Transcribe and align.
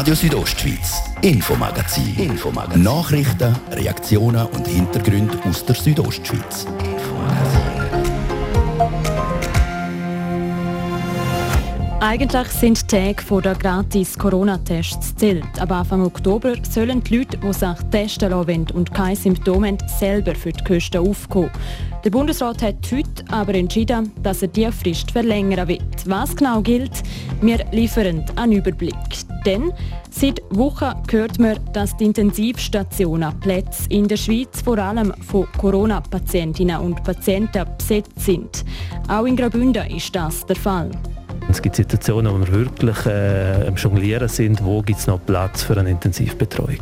Radio 0.00 0.14
Südostschweiz, 0.14 1.02
Infomagazin. 1.20 2.16
Infomagazin. 2.16 2.82
Nachrichten, 2.82 3.54
Reaktionen 3.70 4.46
und 4.46 4.66
Hintergründe 4.66 5.38
aus 5.46 5.62
der 5.66 5.74
Südostschweiz. 5.74 6.66
Eigentlich 12.00 12.48
sind 12.48 12.80
die 12.80 12.96
Tage 12.96 13.22
vor 13.22 13.42
der 13.42 13.54
gratis 13.54 14.16
Corona-Tests 14.16 15.16
zählt. 15.16 15.44
Aber 15.60 15.76
Anfang 15.76 16.06
Oktober 16.06 16.54
sollen 16.62 17.02
die 17.02 17.18
Leute, 17.18 17.36
die 17.36 17.52
sich 17.52 17.78
testen 17.90 18.30
lassen 18.30 18.68
und 18.72 18.94
keine 18.94 19.16
Symptome 19.16 19.68
haben, 19.68 19.78
selber 19.86 20.34
für 20.34 20.52
die 20.52 20.64
Kosten 20.64 21.06
aufkommen. 21.06 21.50
Der 22.02 22.10
Bundesrat 22.10 22.62
hat 22.62 22.90
heute 22.90 23.22
aber 23.30 23.54
entschieden, 23.54 24.10
dass 24.22 24.40
er 24.40 24.48
diese 24.48 24.72
Frist 24.72 25.10
verlängern 25.10 25.68
wird. 25.68 25.82
Was 26.06 26.34
genau 26.34 26.62
gilt, 26.62 27.02
wir 27.42 27.62
liefern 27.70 28.24
einen 28.36 28.52
Überblick. 28.52 28.94
Denn 29.46 29.72
seit 30.10 30.42
Wochen 30.50 30.92
hört 31.10 31.38
man, 31.38 31.58
dass 31.72 31.96
die 31.96 32.04
Intensivstationen 32.04 33.38
Plätze 33.40 33.84
in 33.88 34.08
der 34.08 34.16
Schweiz 34.16 34.60
vor 34.62 34.78
allem 34.78 35.12
von 35.28 35.46
Corona-Patientinnen 35.58 36.80
und 36.80 37.02
Patienten 37.02 37.64
besetzt 37.78 38.18
sind. 38.20 38.64
Auch 39.08 39.24
in 39.24 39.36
Graubünden 39.36 39.86
ist 39.90 40.14
das 40.14 40.44
der 40.46 40.56
Fall. 40.56 40.90
Es 41.48 41.60
gibt 41.60 41.76
Situationen, 41.76 42.32
wo 42.32 42.38
wir 42.38 42.52
wirklich 42.52 43.06
äh, 43.06 43.66
am 43.66 43.74
Jonglieren 43.74 44.28
sind, 44.28 44.64
wo 44.64 44.82
gibt 44.82 45.00
es 45.00 45.06
noch 45.06 45.24
Platz 45.24 45.62
für 45.62 45.76
eine 45.76 45.90
Intensivbetreuung. 45.90 46.78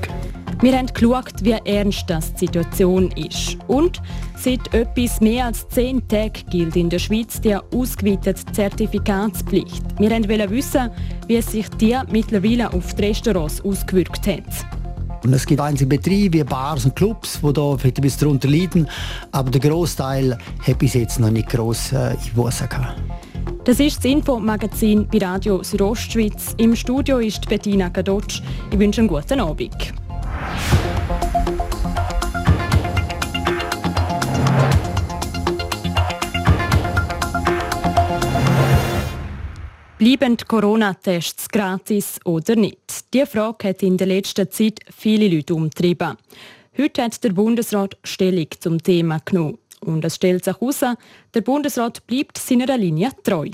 Wir 0.61 0.77
haben 0.77 0.89
geschaut, 0.89 1.35
wie 1.43 1.53
ernst 1.53 2.05
das 2.09 2.35
die 2.35 2.47
Situation 2.47 3.13
ist. 3.13 3.57
Und 3.69 4.03
seit 4.37 4.75
etwas 4.75 5.21
mehr 5.21 5.47
als 5.47 5.69
zehn 5.69 6.07
Tagen 6.09 6.33
gilt 6.51 6.75
in 6.75 6.91
der 6.91 6.99
Schweiz 6.99 7.41
die 7.41 7.55
ausgeweitete 7.55 8.45
Zertifikatspflicht. 8.53 9.85
Wir 10.01 10.11
wollten 10.11 10.51
wissen, 10.51 10.91
wie 11.29 11.41
sich 11.43 11.69
die 11.81 11.97
mittlerweile 12.11 12.73
auf 12.73 12.93
die 12.95 13.05
Restaurants 13.05 13.65
ausgewirkt 13.65 14.27
hat. 14.27 14.43
Und 15.25 15.33
es 15.33 15.47
gibt 15.47 15.61
einzelne 15.61 15.91
Betriebe 15.91 16.39
wie 16.39 16.45
Bars 16.45 16.85
und 16.85 16.97
Clubs, 16.97 17.41
die 17.41 17.53
da 17.53 17.77
vielleicht 17.77 17.99
ein 17.99 18.03
bisschen 18.03 18.21
darunter 18.21 18.49
leiden, 18.49 18.89
aber 19.31 19.53
der 19.53 19.61
Großteil 19.61 20.39
hat 20.67 20.79
bis 20.79 20.95
jetzt 20.95 21.21
noch 21.21 21.31
nicht 21.31 21.51
gross 21.51 21.93
äh, 21.93 22.17
Einbußen 22.17 22.69
gehabt. 22.69 23.01
Das 23.63 23.79
ist 23.79 23.99
das 23.99 24.07
Infomagazin 24.07 25.07
bei 25.07 25.19
Radio 25.19 25.63
Südostschweiz. 25.63 26.55
Im 26.57 26.75
Studio 26.75 27.19
ist 27.19 27.49
Bettina 27.49 27.91
Kadotsch. 27.91 28.43
Ich 28.73 28.79
wünsche 28.79 29.03
einen 29.03 29.09
guten 29.09 29.41
Abend. 29.41 29.93
Bleiben 39.99 40.37
Corona-Tests 40.37 41.49
gratis 41.49 42.21
oder 42.25 42.55
nicht? 42.55 43.13
Diese 43.13 43.27
Frage 43.27 43.69
hat 43.69 43.83
in 43.83 43.97
der 43.97 44.07
letzten 44.07 44.49
Zeit 44.51 44.79
viele 44.97 45.29
Leute 45.29 45.55
umtrieben. 45.55 46.17
Heute 46.79 47.03
hat 47.03 47.25
der 47.25 47.31
Bundesrat 47.31 47.97
Stellung 48.05 48.47
zum 48.61 48.81
Thema 48.81 49.19
genommen. 49.25 49.59
Und 49.81 50.05
es 50.05 50.15
stellt 50.15 50.45
sich 50.45 50.55
heraus, 50.55 50.85
der 51.35 51.41
Bundesrat 51.41 52.07
bleibt 52.07 52.39
seiner 52.39 52.77
Linie 52.77 53.11
treu. 53.25 53.51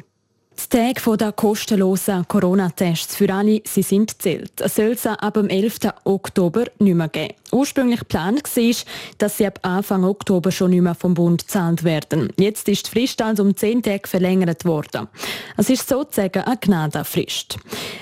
Die 0.56 0.68
Tage 0.68 1.16
der 1.16 1.32
kostenlosen 1.32 2.26
Corona-Tests 2.28 3.16
für 3.16 3.32
alle 3.32 3.60
sie 3.64 3.82
sind 3.82 4.22
zählt. 4.22 4.60
Es 4.60 4.76
soll 4.76 4.96
sie 4.96 5.18
ab 5.18 5.34
dem 5.34 5.48
11. 5.48 5.78
Oktober 6.04 6.64
nicht 6.78 6.94
mehr 6.94 7.08
geben. 7.08 7.34
Ursprünglich 7.50 8.00
geplant 8.00 8.44
war, 8.56 8.74
dass 9.18 9.36
sie 9.36 9.46
ab 9.46 9.58
Anfang 9.62 10.04
Oktober 10.04 10.52
schon 10.52 10.70
nicht 10.70 10.82
mehr 10.82 10.94
vom 10.94 11.14
Bund 11.14 11.42
gezahlt 11.42 11.82
werden. 11.82 12.32
Jetzt 12.38 12.68
ist 12.68 12.86
die 12.86 12.90
Frist 12.90 13.20
also 13.20 13.42
um 13.42 13.56
10 13.56 13.82
Tage 13.82 14.08
verlängert 14.08 14.64
worden. 14.64 15.08
Es 15.56 15.70
ist 15.70 15.88
sozusagen 15.88 16.42
eine 16.42 16.56
Gnadenfrist. 16.56 17.58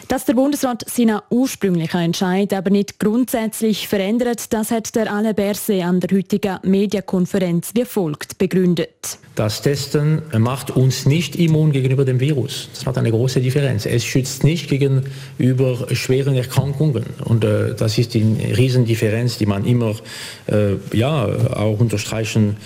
Dass 0.08 0.26
der 0.26 0.34
Bundesrat 0.34 0.88
seinen 0.88 1.20
ursprünglichen 1.30 2.00
Entscheid 2.00 2.52
aber 2.52 2.70
nicht 2.70 2.98
grundsätzlich 2.98 3.88
verändert, 3.88 4.52
das 4.52 4.70
hat 4.70 4.94
der 4.94 5.12
Alain 5.12 5.34
Berset 5.34 5.82
an 5.82 6.00
der 6.00 6.16
heutigen 6.16 6.58
Medienkonferenz 6.62 7.72
wie 7.74 7.84
folgt 7.84 8.38
begründet. 8.38 9.18
Das 9.34 9.62
Testen 9.62 10.20
macht 10.38 10.70
uns 10.70 11.06
nicht 11.06 11.36
immun 11.36 11.72
gegenüber 11.72 12.04
dem 12.04 12.20
Virus. 12.20 12.68
Das 12.74 12.84
hat 12.84 12.98
eine 12.98 13.10
große 13.10 13.40
Differenz. 13.40 13.86
Es 13.86 14.04
schützt 14.04 14.44
nicht 14.44 14.68
gegenüber 14.68 15.86
schweren 15.92 16.34
Erkrankungen. 16.34 17.04
Und 17.24 17.42
äh, 17.42 17.74
das 17.74 17.96
ist 17.96 18.12
die 18.12 18.22
Riesendifferenz, 18.22 19.38
die 19.38 19.46
man 19.46 19.64
immer 19.64 19.94
äh, 20.46 20.74
ja, 20.92 21.24
auch 21.54 21.80
unterstreichen 21.80 22.58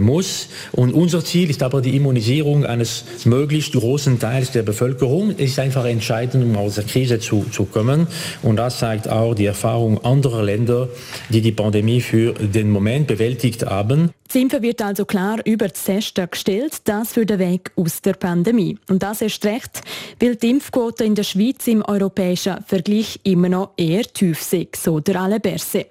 muss. 0.00 0.48
Und 0.72 0.92
unser 0.92 1.24
Ziel 1.24 1.50
ist 1.50 1.62
aber 1.62 1.80
die 1.80 1.96
Immunisierung 1.96 2.64
eines 2.64 3.04
möglichst 3.24 3.72
großen 3.72 4.18
Teils 4.18 4.52
der 4.52 4.62
Bevölkerung. 4.62 5.30
Es 5.30 5.52
ist 5.52 5.58
einfach 5.58 5.84
entscheidend, 5.84 6.44
um 6.44 6.56
aus 6.56 6.74
der 6.74 6.84
Krise 6.84 7.18
zu, 7.18 7.44
zu 7.50 7.64
kommen. 7.64 8.06
Und 8.42 8.56
das 8.56 8.78
zeigt 8.78 9.08
auch 9.08 9.34
die 9.34 9.46
Erfahrung 9.46 10.04
anderer 10.04 10.42
Länder, 10.42 10.88
die 11.28 11.40
die 11.40 11.52
Pandemie 11.52 12.00
für 12.00 12.32
den 12.34 12.70
Moment 12.70 13.06
bewältigt 13.06 13.66
haben. 13.66 14.10
Zimpfen 14.30 14.62
wird 14.62 14.80
also 14.80 15.04
klar 15.06 15.40
über 15.44 15.66
das 15.66 15.82
Testen 15.82 16.30
gestellt, 16.30 16.82
das 16.84 17.14
für 17.14 17.26
den 17.26 17.40
Weg 17.40 17.72
aus 17.74 18.00
der 18.00 18.12
Pandemie. 18.12 18.78
Und 18.88 19.02
das 19.02 19.22
erst 19.22 19.44
recht, 19.44 19.80
weil 20.20 20.36
die 20.36 20.50
Impfquote 20.50 21.02
in 21.02 21.16
der 21.16 21.24
Schweiz 21.24 21.66
im 21.66 21.82
europäischen 21.82 22.62
Vergleich 22.64 23.18
immer 23.24 23.48
noch 23.48 23.70
eher 23.76 24.04
tief 24.04 24.40
sind, 24.40 24.76
so 24.76 25.00
der 25.00 25.20
Alain 25.20 25.40
Berset. 25.40 25.88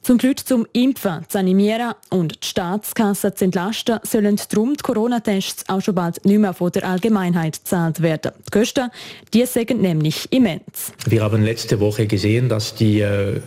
Zum 0.00 0.18
Leute 0.22 0.42
zum 0.42 0.66
Impfen 0.72 1.26
zu 1.28 1.38
animieren 1.38 1.92
und 2.08 2.42
die 2.42 2.48
Staatskasse 2.48 3.21
zu 3.30 3.44
entlasten, 3.44 3.98
sollen 4.02 4.38
darum 4.50 4.74
die 4.74 4.82
Corona-Tests 4.82 5.68
auch 5.68 5.80
schon 5.80 5.94
bald 5.94 6.24
nicht 6.24 6.38
mehr 6.38 6.54
von 6.54 6.70
der 6.72 6.88
Allgemeinheit 6.88 7.60
gezahlt 7.60 8.02
werden. 8.02 8.32
Die 8.46 8.58
Kosten, 8.58 8.90
die 9.32 9.46
sind 9.46 9.80
nämlich 9.80 10.30
immens. 10.32 10.92
Wir 11.06 11.22
haben 11.22 11.42
letzte 11.42 11.80
Woche 11.80 12.06
gesehen, 12.06 12.48
dass 12.48 12.74
die 12.74 13.00
äh 13.00 13.40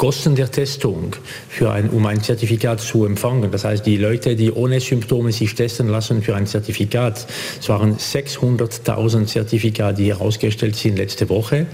Kosten 0.00 0.34
der 0.34 0.50
Testung 0.50 1.14
für 1.50 1.72
ein, 1.72 1.90
um 1.90 2.06
ein 2.06 2.22
Zertifikat 2.22 2.80
zu 2.80 3.04
empfangen. 3.04 3.50
Das 3.50 3.64
heißt, 3.64 3.84
die 3.84 3.98
Leute, 3.98 4.34
die 4.34 4.50
ohne 4.50 4.80
Symptome 4.80 5.30
sich 5.30 5.54
testen 5.54 5.88
lassen 5.88 6.22
für 6.22 6.34
ein 6.34 6.46
Zertifikat, 6.46 7.26
es 7.60 7.68
waren 7.68 7.98
600.000 7.98 9.26
Zertifikate, 9.26 10.00
die 10.00 10.08
herausgestellt 10.08 10.74
sind 10.76 10.96
letzte 10.96 11.28
Woche. 11.28 11.66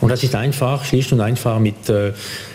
Und 0.00 0.10
das 0.10 0.22
ist 0.22 0.36
einfach, 0.36 0.84
schlicht 0.84 1.12
und 1.12 1.20
einfach 1.20 1.58
mit 1.58 1.88
äh, 1.88 2.12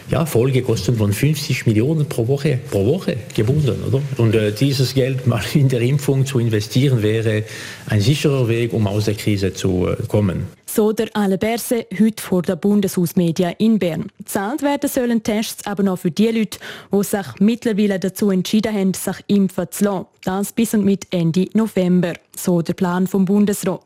ja, 0.09 0.25
Folgekosten 0.25 0.96
von 0.96 1.14
50 1.14 1.66
Millionen 1.68 2.08
pro 2.08 2.28
Woche, 2.28 2.59
pro 2.72 2.86
Woche 2.86 3.18
gebunden. 3.36 3.84
Oder? 3.88 4.02
Und 4.18 4.36
äh, 4.36 4.52
dieses 4.52 4.94
Geld 4.94 5.28
mal 5.28 5.44
in 5.53 5.70
der 5.70 5.81
Impfung 5.81 6.25
zu 6.25 6.40
investieren, 6.40 7.03
wäre 7.03 7.44
ein 7.88 8.02
sicherer 8.02 8.48
Weg, 8.48 8.74
um 8.74 8.88
aus 8.88 9.06
der 9.06 9.14
Krise 9.14 9.53
zu 9.53 9.88
äh, 9.88 9.96
kommen. 10.08 10.48
So 10.66 10.94
der 10.94 11.09
Alain 11.14 11.40
Berse 11.40 11.88
heute 12.00 12.22
vor 12.22 12.42
der 12.44 12.56
Bundeshausmedia 12.56 13.50
in 13.58 13.80
Bern. 13.80 14.08
Zahlt 14.25 14.62
werden 14.62 14.90
sollen 14.90 15.24
Tests 15.24 15.66
aber 15.66 15.84
noch 15.84 16.00
für 16.00 16.12
die 16.12 16.28
Leute, 16.28 16.59
die 16.92 17.03
sich 17.03 17.28
mittlerweile 17.40 18.00
dazu 18.00 18.30
entschieden 18.30 18.74
haben, 18.74 18.94
sich 18.94 19.18
impfen 19.28 19.66
zu 19.72 19.84
lassen. 19.84 20.06
Das 20.24 20.52
bis 20.52 20.74
und 20.74 20.86
mit 20.86 21.08
Ende 21.12 21.48
November. 21.53 22.14
So 22.44 22.61
der 22.61 22.73
Plan 22.73 23.05
vom 23.05 23.25
Bundesrat. 23.25 23.81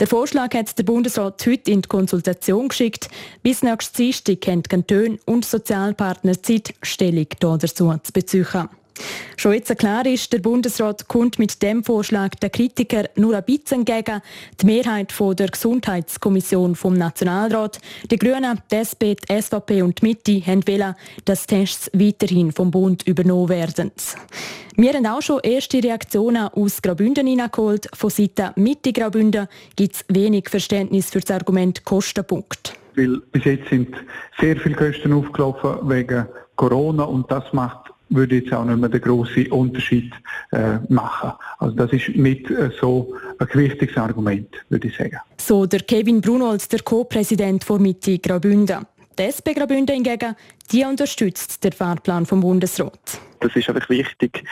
Der 0.00 0.06
Vorschlag 0.06 0.52
hat 0.54 0.76
der 0.78 0.82
Bundesrat 0.82 1.46
heute 1.46 1.70
in 1.70 1.82
die 1.82 1.88
Konsultation 1.88 2.68
geschickt. 2.68 3.08
Bis 3.42 3.62
nächstes 3.62 3.92
Dienstag 3.92 4.46
haben 4.48 4.62
Kantone 4.64 5.18
und 5.26 5.44
Sozialpartner 5.44 6.42
Zeit, 6.42 6.74
Stellung 6.82 7.28
dazu 7.38 7.94
zu 8.02 8.12
beziehen. 8.12 8.68
Schon 9.36 9.52
jetzt 9.52 9.76
klar 9.78 10.04
ist, 10.06 10.32
der 10.32 10.40
Bundesrat 10.40 11.08
kommt 11.08 11.38
mit 11.38 11.62
dem 11.62 11.84
Vorschlag 11.84 12.30
der 12.36 12.50
Kritiker 12.50 13.04
nur 13.16 13.36
ein 13.36 13.44
bisschen 13.44 13.78
entgegen. 13.78 14.20
Die 14.60 14.66
Mehrheit 14.66 15.12
von 15.12 15.36
der 15.36 15.48
Gesundheitskommission 15.48 16.74
vom 16.74 16.94
Nationalrat, 16.94 17.78
die 18.10 18.18
Grünen, 18.18 18.60
die 18.70 18.76
SP, 18.76 19.14
die 19.14 19.40
SVP 19.40 19.82
und 19.82 20.00
die 20.00 20.06
Mitte 20.06 20.46
haben 20.46 20.66
wollen, 20.66 20.94
dass 21.24 21.46
Tests 21.46 21.90
weiterhin 21.94 22.52
vom 22.52 22.70
Bund 22.70 23.06
übernommen 23.06 23.48
werden. 23.48 23.92
Wir 24.76 24.92
haben 24.92 25.06
auch 25.06 25.22
schon 25.22 25.40
erste 25.42 25.82
Reaktionen 25.82 26.48
aus 26.48 26.80
Graubünden 26.80 27.26
hineingeholt. 27.26 27.88
Von 27.94 28.10
Seiten 28.10 28.50
Mitte 28.54 28.92
Graubünden 28.92 29.48
gibt 29.74 29.96
es 29.96 30.04
wenig 30.08 30.48
Verständnis 30.48 31.10
für 31.10 31.20
das 31.20 31.32
Argument 31.32 31.84
Kostenpunkt. 31.84 32.74
Weil 32.94 33.18
bis 33.32 33.44
jetzt 33.44 33.68
sind 33.70 33.94
sehr 34.40 34.56
viele 34.56 34.76
Kosten 34.76 35.12
aufgelaufen 35.12 35.88
wegen 35.88 36.26
Corona 36.54 37.04
und 37.04 37.30
das 37.30 37.44
macht 37.52 37.92
würde 38.10 38.36
jetzt 38.36 38.52
auch 38.52 38.64
nicht 38.64 38.78
mehr 38.78 38.88
den 38.88 39.00
grossen 39.00 39.50
Unterschied 39.52 40.12
äh, 40.52 40.78
machen. 40.88 41.32
Also 41.58 41.74
das 41.76 41.92
ist 41.92 42.16
mit 42.16 42.50
äh, 42.50 42.70
so 42.80 43.14
ein 43.38 43.48
wichtiges 43.52 43.96
Argument, 43.96 44.48
würde 44.68 44.88
ich 44.88 44.96
sagen. 44.96 45.18
So 45.38 45.66
der 45.66 45.80
Kevin 45.80 46.20
Brunholz, 46.20 46.68
der 46.68 46.80
Co-Präsident 46.80 47.64
von 47.64 47.82
Mitte 47.82 48.18
Graubünden. 48.18 48.86
Die 49.18 49.22
SP 49.26 49.50
Graubünden 49.52 49.94
hingegen, 49.94 50.36
die 50.70 50.84
unterstützt 50.84 51.64
den 51.64 51.72
Fahrplan 51.72 52.24
vom 52.24 52.40
Bundesrat. 52.40 53.20
Das 53.40 53.54
ist 53.54 53.68
einfach 53.68 53.88
wichtig, 53.88 54.44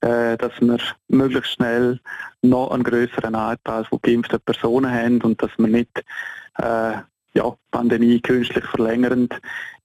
äh, 0.00 0.36
dass 0.36 0.52
wir 0.60 0.78
möglichst 1.08 1.52
schnell 1.52 2.00
noch 2.42 2.70
einen 2.70 2.84
größeren 2.84 3.34
Anteil 3.34 3.84
von 3.84 3.98
geimpften 4.02 4.40
Personen 4.40 4.90
haben 4.90 5.20
und 5.22 5.42
dass 5.42 5.50
wir 5.58 5.68
nicht 5.68 6.04
äh, 6.58 6.92
ja, 7.34 7.54
Pandemie 7.70 8.20
künstlich 8.20 8.64
verlängernd 8.64 9.34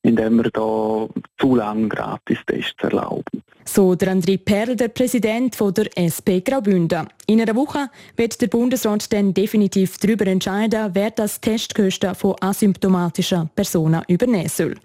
indem 0.03 0.37
wir 0.37 0.49
da 0.51 1.07
zu 1.39 1.55
lange 1.55 1.87
Gratistests 1.89 2.83
erlauben. 2.83 3.43
So 3.65 3.95
der 3.95 4.13
André 4.13 4.37
Perl, 4.37 4.75
der 4.75 4.87
Präsident 4.87 5.55
der 5.59 5.87
SP 5.95 6.41
Graubünden. 6.41 7.07
In 7.27 7.39
einer 7.39 7.55
Woche 7.55 7.89
wird 8.17 8.41
der 8.41 8.47
Bundesrat 8.47 9.13
dann 9.13 9.33
definitiv 9.33 9.97
darüber 9.99 10.25
entscheiden, 10.27 10.89
wer 10.93 11.11
das 11.11 11.39
Testkosten 11.39 12.15
von 12.15 12.35
asymptomatischen 12.41 13.49
Personen 13.55 14.01
übernehmen 14.07 14.49
soll. 14.49 14.75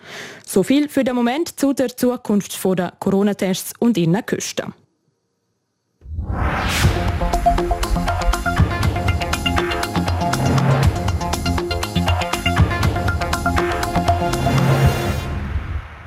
So 0.44 0.62
viel 0.62 0.88
für 0.88 1.04
den 1.04 1.16
Moment 1.16 1.58
zu 1.58 1.72
der 1.72 1.96
Zukunft 1.96 2.62
der 2.78 2.92
Corona-Tests 3.00 3.72
und 3.80 3.96
ihren 3.96 4.24
Kosten. 4.26 4.74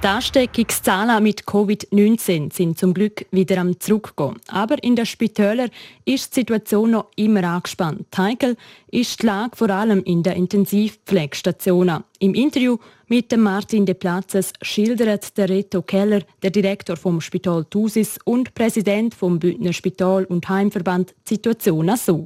Die 0.02 0.08
Ansteckungszahlen 0.08 1.22
mit 1.22 1.44
Covid-19 1.44 2.54
sind 2.54 2.80
zum 2.80 2.94
Glück 2.94 3.26
wieder 3.32 3.58
am 3.58 3.78
Zurückgehen. 3.82 4.40
Aber 4.48 4.82
in 4.82 4.96
den 4.96 5.06
Spitälern 5.06 5.70
ist 6.06 6.34
die 6.34 6.40
Situation 6.40 6.92
noch 6.92 7.08
immer 7.18 7.44
angespannt. 7.44 8.08
Heikel 8.18 8.56
ist 8.92 9.22
die 9.22 9.26
Lage 9.26 9.58
vor 9.58 9.70
allem 9.70 10.02
in 10.04 10.24
den 10.24 10.38
Intensivpflegestationen. 10.38 12.06
Im 12.20 12.34
Interview 12.34 12.78
mit 13.08 13.36
Martin 13.36 13.86
de 13.86 13.94
Platzes 13.94 14.54
schildert 14.62 15.38
der 15.38 15.50
Reto 15.50 15.82
Keller, 15.82 16.22
der 16.44 16.52
Direktor 16.52 16.96
vom 16.96 17.20
Spital 17.20 17.66
Thusis 17.66 18.18
und 18.24 18.54
Präsident 18.54 19.14
vom 19.14 19.38
Bündner 19.38 19.74
Spital- 19.74 20.24
und 20.24 20.48
Heimverband, 20.48 21.14
die 21.28 21.34
Situation 21.34 21.94
so. 21.98 22.26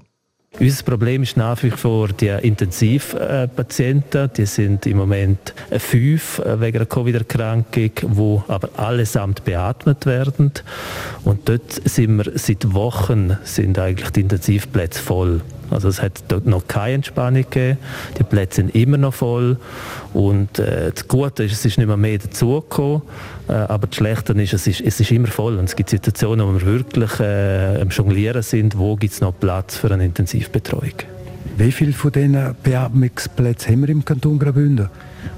Unser 0.60 0.84
Problem 0.84 1.24
ist 1.24 1.36
nach 1.36 1.64
wie 1.64 1.72
vor 1.72 2.10
die 2.10 2.28
Intensivpatienten. 2.28 4.30
Die 4.38 4.46
sind 4.46 4.86
im 4.86 4.98
Moment 4.98 5.54
fünf 5.78 6.42
wegen 6.46 6.78
einer 6.78 6.86
Covid-Erkrankung, 6.86 7.92
die 8.02 8.42
aber 8.48 8.70
allesamt 8.78 9.44
beatmet 9.46 10.06
werden. 10.06 10.52
Und 11.24 11.50
dort 11.50 11.72
sind 11.86 12.18
wir 12.18 12.32
seit 12.36 12.74
Wochen 12.74 13.38
sind 13.44 13.80
eigentlich 13.80 14.12
die 14.12 14.22
Intensivplätze 14.22 15.02
voll. 15.02 15.42
Also 15.74 15.88
es 15.88 16.02
hat 16.02 16.24
dort 16.28 16.46
noch 16.46 16.68
keine 16.68 16.96
Entspannung 16.96 17.44
gegeben. 17.44 17.78
Die 18.18 18.24
Plätze 18.24 18.58
sind 18.58 18.76
immer 18.76 18.98
noch 18.98 19.14
voll. 19.14 19.58
Und 20.14 20.60
äh, 20.60 20.92
das 20.92 21.08
Gute 21.08 21.44
ist, 21.44 21.54
es 21.54 21.66
ist 21.66 21.78
nicht 21.78 21.88
mehr 21.88 21.98
mehr 21.98 22.18
dazugekommen. 22.20 23.02
Äh, 23.48 23.54
aber 23.54 23.88
das 23.88 23.96
Schlechte 23.96 24.34
ist, 24.34 24.54
es 24.54 24.68
ist, 24.68 24.82
es 24.82 25.00
ist 25.00 25.12
immer 25.12 25.28
voll. 25.28 25.58
Und 25.58 25.66
es 25.66 25.76
gibt 25.76 25.90
Situationen, 25.90 26.48
wo 26.48 26.54
wir 26.54 26.66
wirklich 26.66 27.20
äh, 27.20 27.82
am 27.82 27.90
Jonglieren 27.90 28.44
sind, 28.44 28.78
wo 28.78 28.96
gibt 28.96 29.14
es 29.14 29.22
noch 29.22 29.34
Platz 29.38 29.78
für 29.78 29.92
eine 29.92 30.06
Intensivbetreuung. 30.06 30.94
Wie 31.58 31.72
viele 31.72 31.94
von 31.94 32.12
diesen 32.12 32.56
Beatmungsplätzen 32.64 33.74
haben 33.74 33.82
wir 33.82 33.90
im 33.90 34.06
Kanton 34.06 34.40
Graubünden? 34.40 34.90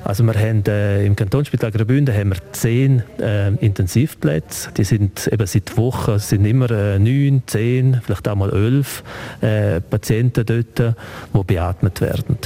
Also 0.04 0.24
wir 0.24 0.34
haben 0.34 0.64
äh, 0.68 1.06
im 1.06 1.16
Kantonsspital 1.16 1.72
Graubünden 1.72 2.16
haben 2.16 2.30
wir 2.30 2.38
zehn 2.52 3.04
äh, 3.20 3.50
Intensivplätze. 3.56 4.70
Die 4.78 4.84
sind 4.84 5.28
eben 5.28 5.46
seit 5.48 5.78
Wochen 5.78 6.20
sind 6.20 6.46
immer 6.46 6.70
äh, 6.70 7.00
neun, 7.00 7.44
zehn, 7.48 8.02
vielleicht 8.04 8.28
auch 8.28 8.36
mal 8.36 8.52
elf 8.52 9.04
äh, 9.42 9.82
Patienten 9.82 10.46
dort, 10.46 10.96
die 11.34 11.44
beatmet 11.44 12.02
werden. 12.02 12.38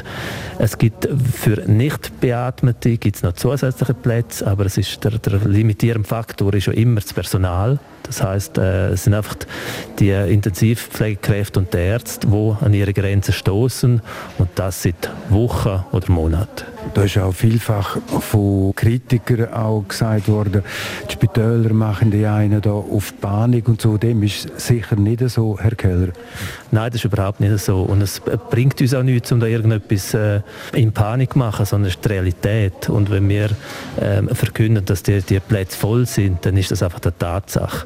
Es 0.58 0.78
gibt 0.78 1.08
für 1.34 1.70
nicht 1.70 2.20
Beatmete 2.20 2.98
gibt's 2.98 3.24
noch 3.24 3.34
zusätzliche 3.34 3.94
Plätze, 3.94 4.48
aber 4.48 4.66
es 4.66 4.78
ist 4.78 5.04
der, 5.04 5.12
der 5.12 5.40
limitierende 5.46 6.08
Faktor 6.08 6.54
ist 6.54 6.68
ja 6.68 6.74
immer 6.74 7.02
das 7.02 7.14
Personal. 7.14 7.80
Das 8.10 8.24
heißt, 8.24 8.58
äh, 8.58 8.90
es 8.90 9.04
sind 9.04 9.14
einfach 9.14 9.36
die 10.00 10.10
Intensivpflegekräfte 10.10 11.60
und 11.60 11.72
die 11.72 11.78
Ärzte, 11.78 12.26
die 12.26 12.56
an 12.66 12.74
ihre 12.74 12.92
Grenzen 12.92 13.34
stoßen 13.34 14.02
und 14.40 14.50
das 14.56 14.82
seit 14.82 15.12
Wochen 15.30 15.84
oder 15.92 16.12
Monaten. 16.12 16.66
Da 16.94 17.04
ist 17.04 17.18
auch 17.20 17.34
vielfach 17.34 17.98
von 18.08 18.74
Kritikern 18.76 19.54
auch 19.54 19.84
gesagt 19.88 20.28
worden, 20.28 20.64
die 21.08 21.14
Spitäler 21.14 21.72
machen 21.74 22.10
die 22.10 22.26
einen 22.26 22.62
da 22.62 22.72
auf 22.72 23.14
Panik 23.22 23.68
und 23.68 23.80
so. 23.80 23.98
Dem 23.98 24.24
ist 24.24 24.60
sicher 24.60 24.96
nicht 24.96 25.28
so, 25.30 25.58
Herr 25.60 25.76
Keller. 25.76 26.10
Nein, 26.72 26.90
das 26.92 27.02
ist 27.02 27.06
überhaupt 27.06 27.42
nicht 27.42 27.60
so. 27.60 27.82
Und 27.82 28.02
es 28.02 28.20
bringt 28.50 28.82
uns 28.82 28.94
auch 28.94 29.04
nichts, 29.04 29.32
um 29.32 29.40
da 29.40 29.46
irgendetwas 29.46 30.14
äh, 30.14 30.42
in 30.74 30.92
Panik 30.92 31.34
zu 31.34 31.40
machen, 31.40 31.66
sondern 31.66 31.90
es 31.90 31.96
ist 31.96 32.06
die 32.06 32.10
Realität. 32.10 32.90
Und 32.90 33.12
wenn 33.12 33.30
wir 33.30 33.50
äh, 33.98 34.24
verkünden, 34.34 34.84
dass 34.86 35.04
die, 35.04 35.22
die 35.22 35.40
Plätze 35.40 35.78
voll 35.78 36.08
sind, 36.08 36.46
dann 36.46 36.58
ist 36.58 36.72
das 36.72 36.82
einfach 36.82 37.02
eine 37.04 37.18
Tatsache. 37.18 37.86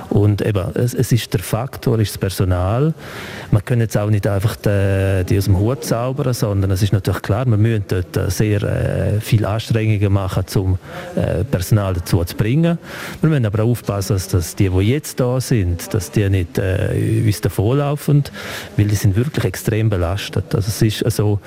Und 0.11 0.45
eben, 0.45 0.75
es, 0.75 0.93
es 0.93 1.13
ist 1.13 1.33
der 1.33 1.39
Faktor, 1.39 1.97
ist 1.99 2.11
das 2.11 2.17
Personal. 2.17 2.93
Man 3.49 3.63
kann 3.63 3.79
jetzt 3.79 3.97
auch 3.97 4.09
nicht 4.09 4.27
einfach 4.27 4.57
die, 4.57 5.23
die 5.23 5.37
aus 5.37 5.45
dem 5.45 5.57
Hut 5.57 5.85
zaubern, 5.85 6.33
sondern 6.33 6.69
es 6.71 6.83
ist 6.83 6.91
natürlich 6.91 7.21
klar, 7.21 7.45
wir 7.45 7.55
müssen 7.55 7.85
dort 7.87 8.29
sehr 8.29 8.61
äh, 8.61 9.21
viele 9.21 9.47
Anstrengungen 9.47 10.11
machen, 10.11 10.43
um 10.55 10.77
äh, 11.15 11.45
Personal 11.45 11.93
dazu 11.93 12.21
zu 12.25 12.35
bringen. 12.35 12.77
Wir 13.21 13.29
müssen 13.29 13.45
aber 13.45 13.63
auch 13.63 13.69
aufpassen, 13.69 14.21
dass, 14.31 14.55
die, 14.57 14.67
die 14.67 14.79
jetzt 14.79 15.17
da 15.21 15.39
sind, 15.39 15.93
dass 15.93 16.11
die 16.11 16.29
nicht 16.29 16.57
äh, 16.57 17.23
uns 17.25 17.39
davonlaufen, 17.39 18.25
weil 18.75 18.87
die 18.87 18.95
sind 18.95 19.15
wirklich 19.15 19.45
extrem 19.45 19.89
belastet. 19.89 20.53
Also 20.53 20.67
es 20.67 20.81
ist 20.81 21.05
also, 21.05 21.39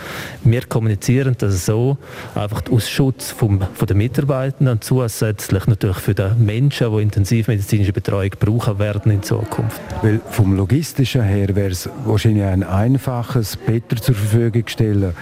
wir 0.42 0.62
kommunizieren 0.62 1.36
das 1.36 1.66
so, 1.66 1.98
einfach 2.34 2.62
aus 2.70 2.88
Schutz 2.88 3.30
vom, 3.30 3.60
von 3.74 3.86
den 3.86 3.98
Mitarbeitenden 3.98 4.72
und 4.72 4.84
zusätzlich 4.84 5.66
natürlich 5.66 5.98
für 5.98 6.14
die 6.14 6.30
Menschen, 6.38 6.90
die 6.96 7.02
intensivmedizinische 7.02 7.92
Betreuung 7.92 8.30
brauchen 8.40 8.53
werden 8.78 9.12
in 9.12 9.22
Zukunft. 9.22 9.80
Weil 10.02 10.20
vom 10.30 10.56
logistischen 10.56 11.22
her 11.22 11.54
wäre 11.54 11.70
es 11.70 11.88
wahrscheinlich 12.04 12.44
ein 12.44 12.62
einfaches 12.62 13.56
Better 13.56 13.96
zur 13.96 14.14
Verfügung 14.14 14.66
stellen, 14.66 15.14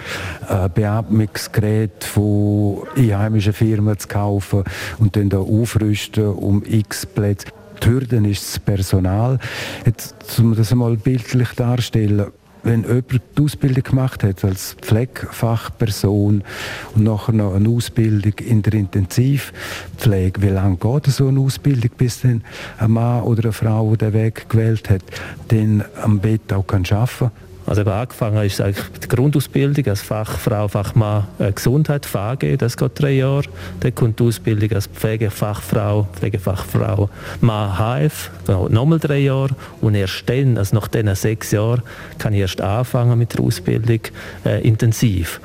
äh, 0.49 0.69
Beatmungsgerät 0.69 2.03
von 2.03 2.83
einheimischen 2.95 3.53
Firmen 3.53 3.97
zu 3.97 4.07
kaufen 4.07 4.63
und 4.99 5.15
dann 5.15 5.29
da 5.29 5.39
aufrüsten 5.39 6.27
um 6.27 6.63
x 6.65 7.05
Plätze. 7.05 7.47
Die 7.83 7.89
Hürde 7.89 8.17
ist 8.29 8.47
das 8.47 8.59
Personal. 8.59 9.39
Jetzt, 9.85 10.39
um 10.39 10.55
das 10.55 10.71
einmal 10.71 10.95
bildlich 10.95 11.49
darstellen, 11.55 12.27
wenn 12.63 12.83
jemand 12.83 13.21
die 13.37 13.43
Ausbildung 13.43 13.83
gemacht 13.83 14.23
hat 14.23 14.43
als 14.43 14.75
Pflegefachperson 14.81 16.43
und 16.95 17.03
nachher 17.03 17.33
noch 17.33 17.55
eine 17.55 17.69
Ausbildung 17.69 18.33
in 18.39 18.61
der 18.61 18.73
Intensivpflege, 18.73 20.41
wie 20.41 20.49
lange 20.49 20.77
geht 20.77 21.05
so 21.07 21.27
eine 21.27 21.39
Ausbildung, 21.39 21.91
bis 21.97 22.21
dann 22.21 22.43
ein 22.77 22.91
Mann 22.91 23.23
oder 23.23 23.43
eine 23.43 23.53
Frau, 23.53 23.91
die 23.91 23.97
den 23.97 24.13
Weg 24.13 24.49
gewählt 24.49 24.89
hat, 24.89 25.03
dann 25.49 25.83
am 26.01 26.19
Bett 26.19 26.51
auch 26.53 26.65
arbeiten 26.67 26.83
kann? 26.83 27.31
Also 27.65 27.81
eben 27.81 27.91
angefangen 27.91 28.43
ist 28.45 28.59
eigentlich 28.59 28.85
die 29.03 29.07
Grundausbildung 29.07 29.87
als 29.87 30.01
Fachfrau, 30.01 30.67
Fachmann 30.67 31.27
äh, 31.39 31.51
Gesundheit, 31.51 32.05
FAG, 32.05 32.57
das 32.57 32.77
geht 32.77 32.91
drei 32.95 33.11
Jahre. 33.11 33.43
Dann 33.79 33.95
kommt 33.95 34.19
die 34.19 34.23
Ausbildung 34.23 34.71
als 34.73 34.87
Pflegefachfrau, 34.87 36.07
Pflegefachfrau 36.13 37.09
Mann 37.41 37.77
HF, 37.77 38.31
nochmal 38.47 38.99
drei 38.99 39.19
Jahre. 39.19 39.55
Und 39.81 39.95
erst 39.95 40.29
dann, 40.29 40.57
also 40.57 40.75
nach 40.75 40.87
diesen 40.87 41.15
sechs 41.15 41.51
Jahren, 41.51 41.83
kann 42.19 42.33
ich 42.33 42.41
erst 42.41 42.61
anfangen 42.61 43.17
mit 43.17 43.33
der 43.33 43.41
Ausbildung 43.41 43.99
äh, 44.45 44.61
intensiv. 44.67 45.39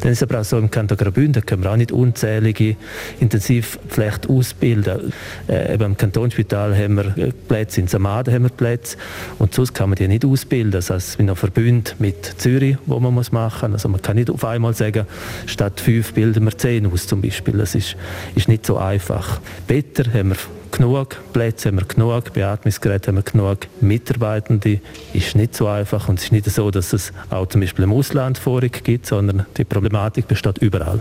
Dann 0.00 0.12
ist 0.12 0.22
aber 0.22 0.40
auch 0.40 0.44
so, 0.44 0.58
im 0.58 0.70
Kanton 0.70 0.96
Graubünden 0.96 1.44
können 1.44 1.64
wir 1.64 1.72
auch 1.72 1.76
nicht 1.76 1.92
unzählige 1.92 2.76
Intensivpflicht 3.20 4.28
ausbilden. 4.28 5.12
Äh, 5.48 5.74
eben 5.74 5.84
im 5.84 5.96
Kantonsspital 5.96 6.76
haben 6.76 6.96
wir 6.96 7.18
äh, 7.18 7.32
Plätze, 7.32 7.80
in 7.80 7.88
Samaden 7.88 8.32
haben 8.32 8.44
wir 8.44 8.50
Plätze 8.50 8.96
und 9.38 9.54
sonst 9.54 9.74
kann 9.74 9.90
man 9.90 9.96
die 9.96 10.08
nicht 10.08 10.24
ausbilden. 10.24 10.72
Das 10.72 10.90
heißt, 10.90 11.18
wir 11.18 11.26
noch 11.26 11.38
Verbünde 11.64 11.92
mit 11.98 12.26
Zürich, 12.38 12.76
wo 12.84 13.00
man 13.00 13.14
muss 13.14 13.32
machen 13.32 13.70
muss. 13.70 13.80
Also 13.80 13.88
man 13.88 14.02
kann 14.02 14.16
nicht 14.16 14.28
auf 14.28 14.44
einmal 14.44 14.74
sagen, 14.74 15.06
statt 15.46 15.80
fünf 15.80 16.12
bilden 16.12 16.44
wir 16.44 16.56
zehn 16.58 16.84
aus 16.92 17.06
zum 17.06 17.22
Beispiel. 17.22 17.56
Das 17.56 17.74
ist, 17.74 17.96
ist 18.34 18.48
nicht 18.48 18.66
so 18.66 18.76
einfach. 18.76 19.40
Better 19.66 20.12
haben 20.12 20.30
wir 20.30 20.36
genug, 20.70 21.16
Plätze 21.32 21.68
haben 21.68 21.78
wir 21.78 21.86
genug, 21.86 22.34
Beatmungsgeräte 22.34 23.08
haben 23.08 23.16
wir 23.16 23.22
genug, 23.22 23.60
Mitarbeitende 23.80 24.80
ist 25.14 25.36
nicht 25.36 25.56
so 25.56 25.66
einfach 25.66 26.06
und 26.08 26.18
es 26.18 26.26
ist 26.26 26.32
nicht 26.32 26.50
so, 26.50 26.70
dass 26.70 26.92
es 26.92 27.14
auch 27.30 27.46
zum 27.46 27.62
Beispiel 27.62 27.84
im 27.84 27.92
Ausland 27.92 28.36
Vorrang 28.36 28.72
gibt, 28.82 29.06
sondern 29.06 29.46
die 29.56 29.64
Problematik 29.64 30.28
besteht 30.28 30.58
überall. 30.58 31.00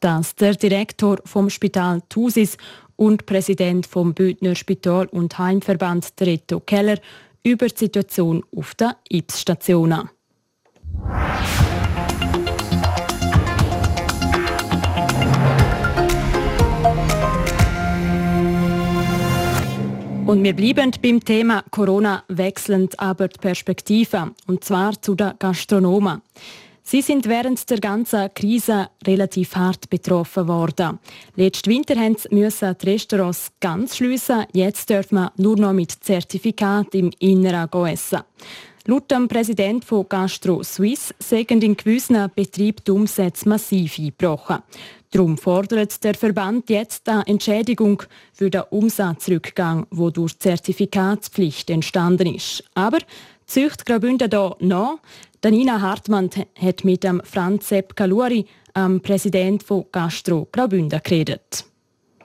Das 0.00 0.34
der 0.34 0.54
Direktor 0.54 1.18
vom 1.26 1.50
Spital 1.50 2.00
Thusis 2.08 2.56
und 2.96 3.26
Präsident 3.26 3.86
vom 3.86 4.14
Bündner 4.14 4.54
Spital- 4.54 5.08
und 5.08 5.36
Heimverband 5.38 6.06
Reto 6.22 6.60
Keller 6.60 6.98
über 7.44 7.68
die 7.68 7.76
Situation 7.76 8.42
auf 8.56 8.74
den 8.74 8.92
IPS-Stationen. 9.10 10.08
Und 20.26 20.42
wir 20.42 20.56
bleiben 20.56 20.90
beim 21.02 21.22
Thema 21.22 21.62
Corona 21.70 22.24
wechselnd 22.28 22.98
aber 22.98 23.28
die 23.28 23.38
Perspektive, 23.38 24.30
und 24.46 24.64
zwar 24.64 25.00
zu 25.00 25.14
den 25.14 25.34
Gastronomen. 25.38 26.22
Sie 26.86 27.00
sind 27.00 27.26
während 27.26 27.70
der 27.70 27.80
ganzen 27.80 28.28
Krise 28.34 28.90
relativ 29.06 29.56
hart 29.56 29.88
betroffen 29.88 30.46
worden. 30.46 30.98
Letzten 31.34 31.70
Winter 31.70 31.96
mussten 32.30 32.76
die 32.78 32.90
Restaurants 32.90 33.50
ganz 33.58 33.96
schliessen. 33.96 34.44
Jetzt 34.52 34.90
dürfen 34.90 35.14
man 35.14 35.30
nur 35.38 35.56
noch 35.56 35.72
mit 35.72 35.92
Zertifikat 35.92 36.94
im 36.94 37.10
Inneren 37.20 37.86
essen. 37.86 38.20
Laut 38.84 39.10
dem 39.10 39.28
Präsident 39.28 39.82
von 39.82 40.06
Gastro 40.06 40.62
Suisse 40.62 41.14
sind 41.18 41.64
in 41.64 41.74
gewissen 41.74 42.30
Betrieben 42.34 42.82
die 42.86 42.90
Umsätze 42.90 43.48
massiv 43.48 43.98
eingebrochen. 43.98 44.58
Darum 45.10 45.38
fordert 45.38 46.04
der 46.04 46.14
Verband 46.14 46.68
jetzt 46.68 47.08
eine 47.08 47.26
Entschädigung 47.26 48.02
für 48.34 48.50
den 48.50 48.64
Umsatzrückgang, 48.68 49.86
der 49.90 50.10
durch 50.10 50.38
Zertifikatspflicht 50.38 51.70
entstanden 51.70 52.34
ist. 52.34 52.62
Aber 52.74 52.98
zücht 53.46 53.86
Graubünden 53.86 54.30
hier 54.30 54.56
noch. 54.60 54.98
Danina 55.44 55.82
Hartmann 55.82 56.30
hat 56.58 56.84
mit 56.84 57.04
dem 57.04 57.20
Franz 57.22 57.68
Sepp 57.68 57.94
Kaluri, 57.96 58.46
dem 58.74 59.02
Präsident 59.02 59.62
von 59.62 59.84
Gastro 59.92 60.48
Graubünden, 60.50 60.98
geredet. 61.04 61.66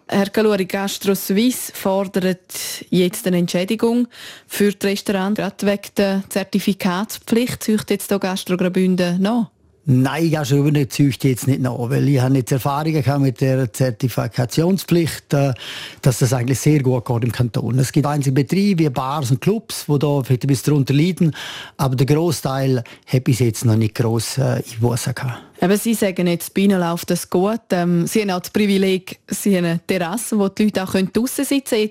Herr 0.07 0.29
Kaluri, 0.29 0.63
Gastro 0.63 1.13
Suisse 1.15 1.73
fordert 1.75 2.85
jetzt 2.89 3.27
eine 3.27 3.39
Entschädigung 3.39 4.07
für 4.47 4.71
die 4.71 4.88
Restaurants, 4.88 5.38
gerade 5.38 5.67
wegen 5.67 5.89
der 5.97 6.23
Zertifikatspflicht. 6.29 7.61
Zücht 7.61 7.91
jetzt 7.91 8.07
hier 8.07 8.19
Gastro 8.19 8.55
Graubünden 8.55 9.21
noch? 9.21 9.51
Nein, 9.91 10.36
also 10.36 10.62
nicht 10.65 10.93
züchte 10.93 11.29
jetzt 11.29 11.48
nicht 11.48 11.62
nach, 11.62 11.75
weil 11.89 12.08
ich 12.08 12.22
habe 12.22 12.36
jetzt 12.36 12.51
Erfahrungen 12.51 13.03
mit 13.24 13.41
der 13.41 13.74
Zertifikationspflicht, 13.74 15.34
äh, 15.34 15.55
dass 16.03 16.19
das 16.19 16.31
eigentlich 16.31 16.60
sehr 16.60 16.84
gut 16.84 17.05
geht 17.05 17.24
im 17.24 17.31
Kanton. 17.31 17.79
Es 17.79 17.91
gibt 17.91 18.05
einzelne 18.05 18.36
Betriebe 18.36 18.84
wie 18.84 18.89
Bars 18.89 19.31
und 19.31 19.41
Clubs, 19.41 19.86
die 19.88 19.98
da 19.98 20.22
vielleicht 20.22 20.43
ein 20.43 20.48
bisschen 20.48 20.74
darunter 20.74 20.93
leiden, 20.93 21.36
aber 21.77 21.96
der 21.96 22.05
Großteil 22.05 22.84
hat 23.08 23.24
bis 23.24 23.39
jetzt 23.39 23.65
noch 23.65 23.77
nicht 23.77 23.96
gross 23.96 24.38
äh, 24.38 24.62
Einbußen 24.75 25.15
gehabt. 25.15 25.41
Aber 25.60 25.75
Sie 25.75 25.96
sagen 25.96 26.27
jetzt, 26.27 26.53
bei 26.53 26.62
Ihnen 26.62 26.79
läuft 26.79 27.10
das 27.10 27.27
gut. 27.27 27.60
Ähm, 27.72 28.05
Sie 28.05 28.22
haben 28.22 28.29
auch 28.29 28.41
das 28.41 28.51
Privileg, 28.51 29.17
Sie 29.27 29.58
haben 29.58 29.65
eine 29.65 29.79
Terrasse, 29.88 30.38
wo 30.38 30.50
die 30.50 30.65
Leute 30.65 30.84
auch 30.84 30.93
draussen 30.93 31.46
sitzen 31.46 31.75
können. 31.75 31.89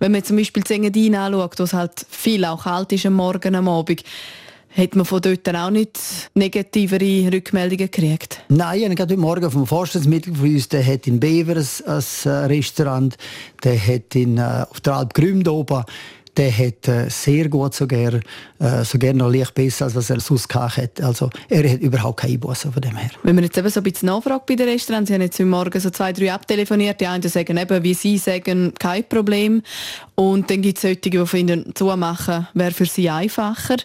Wenn 0.00 0.10
man 0.10 0.24
zum 0.24 0.36
Beispiel 0.36 0.64
die 0.64 0.74
Engadin 0.74 1.14
anschaut, 1.14 1.60
wo 1.60 1.62
es 1.62 1.72
halt 1.72 2.06
viel 2.10 2.44
auch 2.44 2.64
kalt 2.64 2.90
ist 2.90 3.06
am 3.06 3.12
Morgen, 3.12 3.54
am 3.54 3.68
Abend, 3.68 4.02
hat 4.76 4.94
man 4.94 5.06
von 5.06 5.22
dort 5.22 5.48
auch 5.54 5.70
nicht 5.70 5.98
negativere 6.34 7.32
Rückmeldungen 7.32 7.90
gekriegt? 7.90 8.42
Nein, 8.48 8.92
ich 8.92 9.00
habe 9.00 9.02
heute 9.02 9.16
Morgen 9.16 9.50
vom 9.50 9.66
Forschungsmittel 9.66 10.34
von 10.34 10.52
uns, 10.52 10.68
der 10.68 10.84
hat 10.86 11.06
in 11.06 11.18
Bever 11.18 11.56
ein, 11.56 12.48
Restaurant, 12.48 13.16
der 13.64 13.78
hat 13.78 14.14
in, 14.14 14.36
äh, 14.36 14.66
auf 14.68 14.80
der 14.80 14.94
Alp 14.96 15.14
Grüm 15.14 15.46
oben 15.46 15.84
der 16.36 16.56
hat 16.56 16.88
äh, 16.88 17.08
sehr 17.08 17.48
gut 17.48 17.74
sogar, 17.74 18.14
äh, 18.58 18.84
sogar 18.84 19.12
noch 19.12 19.32
leicht 19.32 19.54
besser, 19.54 19.86
als 19.86 19.94
was 19.94 20.10
er 20.10 20.20
sonst 20.20 20.54
hat. 20.54 21.00
Also 21.00 21.30
er 21.48 21.70
hat 21.70 21.80
überhaupt 21.80 22.20
keine 22.20 22.34
Einbußen 22.34 22.72
von 22.72 22.82
dem 22.82 22.96
her. 22.96 23.10
Wenn 23.22 23.34
man 23.34 23.44
jetzt 23.44 23.56
eben 23.56 23.68
so 23.68 23.80
ein 23.80 23.84
bisschen 23.84 24.06
nachfragt 24.06 24.46
bei 24.46 24.54
den 24.54 24.68
Restaurants, 24.68 25.08
Sie 25.08 25.14
haben 25.14 25.22
jetzt 25.22 25.38
heute 25.38 25.48
Morgen 25.48 25.80
so 25.80 25.90
zwei, 25.90 26.12
drei 26.12 26.32
abtelefoniert, 26.32 27.00
die 27.00 27.06
einen 27.06 27.22
sagen 27.28 27.56
eben, 27.56 27.82
wie 27.82 27.94
Sie 27.94 28.18
sagen, 28.18 28.72
kein 28.78 29.04
Problem. 29.04 29.62
Und 30.14 30.50
dann 30.50 30.62
gibt 30.62 30.78
es 30.78 30.82
solche, 30.82 31.10
die 31.10 31.26
finden, 31.26 31.74
zumachen 31.74 32.46
wäre 32.54 32.70
für 32.70 32.86
sie 32.86 33.10
einfacher. 33.10 33.76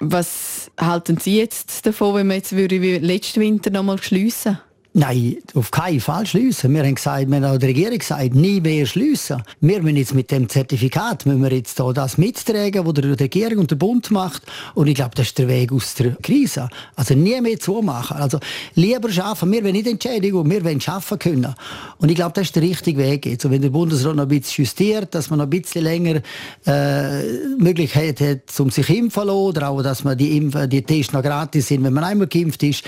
Was 0.00 0.70
halten 0.80 1.18
Sie 1.18 1.38
jetzt 1.38 1.84
davon, 1.86 2.14
wenn 2.14 2.26
man 2.28 2.36
jetzt 2.36 2.54
würde 2.54 2.80
wie 2.80 2.98
letzten 2.98 3.40
Winter 3.40 3.70
noch 3.70 3.82
mal 3.82 4.00
schliessen 4.00 4.52
würde? 4.52 4.69
Nein, 4.92 5.36
auf 5.54 5.70
keinen 5.70 6.00
Fall 6.00 6.26
schliessen. 6.26 6.74
Wir 6.74 6.82
haben 6.82 6.96
gesagt, 6.96 7.28
wir 7.30 7.36
haben 7.36 7.44
auch 7.44 7.58
der 7.58 7.68
Regierung 7.68 7.96
gesagt, 7.96 8.34
nie 8.34 8.60
mehr 8.60 8.84
schliessen. 8.86 9.40
Wir 9.60 9.80
müssen 9.80 9.96
jetzt 9.96 10.14
mit 10.14 10.32
dem 10.32 10.48
Zertifikat, 10.48 11.26
müssen 11.26 11.42
wir 11.42 11.52
jetzt 11.52 11.78
da 11.78 11.92
das 11.92 12.18
mittragen, 12.18 12.84
was 12.84 12.94
die 12.94 13.02
Regierung 13.02 13.58
und 13.58 13.70
der 13.70 13.76
Bund 13.76 14.10
macht. 14.10 14.42
Und 14.74 14.88
ich 14.88 14.96
glaube, 14.96 15.12
das 15.14 15.28
ist 15.28 15.38
der 15.38 15.46
Weg 15.46 15.70
aus 15.70 15.94
der 15.94 16.16
Krise. 16.16 16.68
Also 16.96 17.14
nie 17.14 17.40
mehr 17.40 17.60
zumachen. 17.60 18.16
Also 18.16 18.40
lieber 18.74 19.12
schaffen. 19.12 19.52
Wir 19.52 19.62
wollen 19.62 19.74
nicht 19.74 19.86
Entschädigung, 19.86 20.50
wir 20.50 20.64
wollen 20.64 20.80
schaffen 20.80 21.20
können. 21.20 21.54
Und 21.98 22.08
ich 22.08 22.16
glaube, 22.16 22.32
das 22.34 22.48
ist 22.48 22.56
der 22.56 22.62
richtige 22.62 22.98
Weg 22.98 23.26
jetzt. 23.26 23.44
Und 23.44 23.52
wenn 23.52 23.62
der 23.62 23.70
Bundesrat 23.70 24.16
noch 24.16 24.24
ein 24.24 24.28
bisschen 24.28 24.64
justiert, 24.64 25.14
dass 25.14 25.30
man 25.30 25.38
noch 25.38 25.46
ein 25.46 25.50
bisschen 25.50 25.84
länger 25.84 26.20
äh, 26.66 27.22
Möglichkeit 27.58 28.20
hat, 28.20 28.58
um 28.58 28.70
sich 28.70 28.90
impfen 28.90 29.10
zu 29.10 29.20
lassen, 29.20 29.38
oder 29.38 29.68
auch, 29.68 29.82
dass 29.82 30.02
man 30.02 30.18
die, 30.18 30.36
Impf 30.36 30.56
die 30.66 30.82
Tests 30.82 31.12
noch 31.12 31.22
gratis 31.22 31.68
sind, 31.68 31.84
wenn 31.84 31.92
man 31.92 32.02
einmal 32.02 32.26
geimpft 32.26 32.64
ist, 32.64 32.82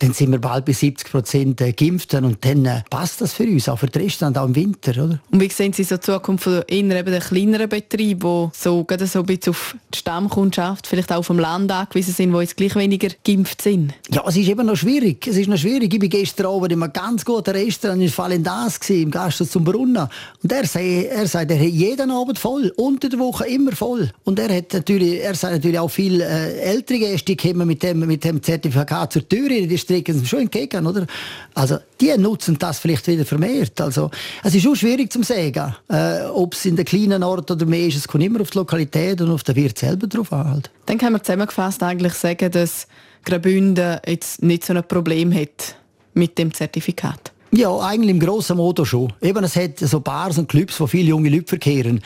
dann 0.00 0.12
sind 0.12 0.32
wir 0.32 0.40
bald 0.40 0.64
bei 0.64 0.72
70 0.72 1.12
Prozent 1.12 1.43
sind 1.44 1.60
äh, 1.60 1.72
Geimpften 1.72 2.24
und 2.24 2.44
dann 2.44 2.64
äh, 2.64 2.82
passt 2.88 3.20
das 3.20 3.32
für 3.32 3.44
uns, 3.44 3.68
auch 3.68 3.78
für 3.78 3.86
die 3.86 3.98
Restaurants, 3.98 4.38
auch 4.38 4.46
im 4.46 4.54
Winter. 4.54 4.92
Oder? 4.92 5.20
Und 5.30 5.40
wie 5.40 5.48
sehen 5.48 5.72
Sie 5.72 5.84
so 5.84 5.96
die 5.96 6.00
Zukunft 6.00 6.44
von 6.44 6.62
eher 6.66 6.98
eben 6.98 7.12
den 7.12 7.20
kleineren 7.20 7.68
Betrieben, 7.68 8.50
die 8.52 8.58
so, 8.58 8.84
gerade 8.84 9.06
so 9.06 9.20
ein 9.20 9.26
bisschen 9.26 9.50
auf 9.50 9.76
die 9.92 9.98
Stammkundschaft, 9.98 10.86
vielleicht 10.86 11.12
auch 11.12 11.22
vom 11.22 11.38
Land 11.38 11.70
angewiesen 11.70 12.14
sind, 12.14 12.32
die 12.32 12.38
jetzt 12.38 12.56
gleich 12.56 12.74
weniger 12.76 13.08
geimpft 13.24 13.62
sind? 13.62 13.92
Ja, 14.10 14.24
es 14.26 14.36
ist 14.36 14.48
eben 14.48 14.66
noch 14.66 14.76
schwierig. 14.76 15.26
Es 15.26 15.36
ist 15.36 15.48
noch 15.48 15.58
schwierig. 15.58 15.92
Ich 15.92 16.00
bin 16.00 16.10
gestern 16.10 16.46
Abend 16.46 16.72
in 16.72 16.82
einem 16.82 16.92
ganz 16.92 17.24
guten 17.24 17.50
Restaurant 17.50 18.02
in 18.02 18.16
Valendas 18.16 18.78
im 18.88 19.10
Gasthaus 19.10 19.50
zum 19.50 19.64
Brunnen. 19.64 20.08
Und 20.42 20.52
er 20.52 20.66
sagt, 20.66 20.84
er 20.84 21.26
sagt, 21.26 21.50
er 21.50 21.58
hat 21.58 21.66
jeden 21.66 22.10
Abend 22.10 22.38
voll, 22.38 22.72
unter 22.76 23.08
der 23.08 23.18
Woche 23.18 23.46
immer 23.46 23.72
voll. 23.72 24.10
Und 24.24 24.38
er 24.38 24.54
hat 24.54 24.72
natürlich, 24.72 25.22
er 25.22 25.34
sagt 25.34 25.54
natürlich 25.54 25.78
auch 25.78 25.88
viele 25.88 26.24
äh, 26.24 26.60
ältere 26.60 26.98
Gäste, 26.98 27.34
die 27.34 27.36
kommen 27.36 27.66
mit 27.66 27.82
dem, 27.82 28.00
mit 28.00 28.24
dem 28.24 28.42
Zertifikat 28.42 29.12
zur 29.12 29.28
Tür, 29.28 29.48
die 29.48 29.78
strecken 29.78 30.20
es 30.22 30.28
schon 30.28 30.40
entgegen, 30.40 30.86
oder? 30.86 31.06
Also 31.54 31.78
die 32.00 32.16
nutzen 32.18 32.58
das 32.58 32.78
vielleicht 32.78 33.06
wieder 33.06 33.24
vermehrt. 33.24 33.80
Also 33.80 34.10
es 34.42 34.54
ist 34.54 34.66
auch 34.66 34.74
schwierig 34.74 35.12
zu 35.12 35.22
sagen, 35.22 35.74
äh, 35.88 36.24
ob 36.26 36.54
es 36.54 36.64
in 36.64 36.76
den 36.76 36.84
kleinen 36.84 37.22
Ort 37.22 37.50
oder 37.50 37.66
mehr 37.66 37.86
ist. 37.86 37.96
Es 37.96 38.08
kommt 38.08 38.24
immer 38.24 38.40
auf 38.40 38.50
die 38.50 38.58
Lokalität 38.58 39.20
und 39.20 39.30
auf 39.30 39.42
den 39.42 39.56
Wirt 39.56 39.78
selber 39.78 40.06
drauf 40.06 40.32
an. 40.32 40.50
Halt. 40.50 40.70
Dann 40.86 40.98
kann 40.98 41.12
man 41.12 41.22
zusammengefasst 41.22 41.82
eigentlich 41.82 42.14
sagen, 42.14 42.50
dass 42.50 42.86
Graubünden 43.24 43.98
jetzt 44.06 44.42
nicht 44.42 44.64
so 44.64 44.74
ein 44.74 44.86
Problem 44.86 45.32
hat 45.34 45.76
mit 46.12 46.38
dem 46.38 46.52
Zertifikat. 46.52 47.32
Ja, 47.52 47.76
eigentlich 47.78 48.10
im 48.10 48.20
grossen 48.20 48.56
Modo 48.56 48.84
schon. 48.84 49.12
Eben, 49.22 49.44
es 49.44 49.54
hat 49.54 49.78
so 49.78 50.00
Bars 50.00 50.38
und 50.38 50.48
Clubs, 50.48 50.78
wo 50.80 50.86
viele 50.86 51.10
junge 51.10 51.28
Leute 51.28 51.46
verkehren. 51.46 52.00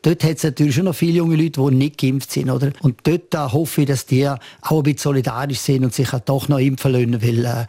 Dort 0.00 0.22
hat 0.24 0.36
es 0.36 0.42
natürlich 0.42 0.74
schon 0.74 0.84
noch 0.84 0.94
viele 0.94 1.18
junge 1.18 1.36
Leute, 1.36 1.60
die 1.60 1.74
nicht 1.74 1.98
geimpft 1.98 2.30
sind. 2.30 2.50
Oder? 2.50 2.72
Und 2.82 3.00
dort 3.04 3.34
äh, 3.34 3.38
hoffe 3.38 3.82
ich, 3.82 3.86
dass 3.86 4.06
die 4.06 4.28
auch 4.28 4.38
ein 4.70 4.82
bisschen 4.82 4.98
solidarisch 4.98 5.58
sind 5.58 5.84
und 5.84 5.94
sich 5.94 6.12
halt 6.12 6.28
doch 6.28 6.48
noch 6.48 6.58
impfen 6.58 6.92
lassen, 6.92 7.22
weil 7.22 7.44
äh, 7.44 7.66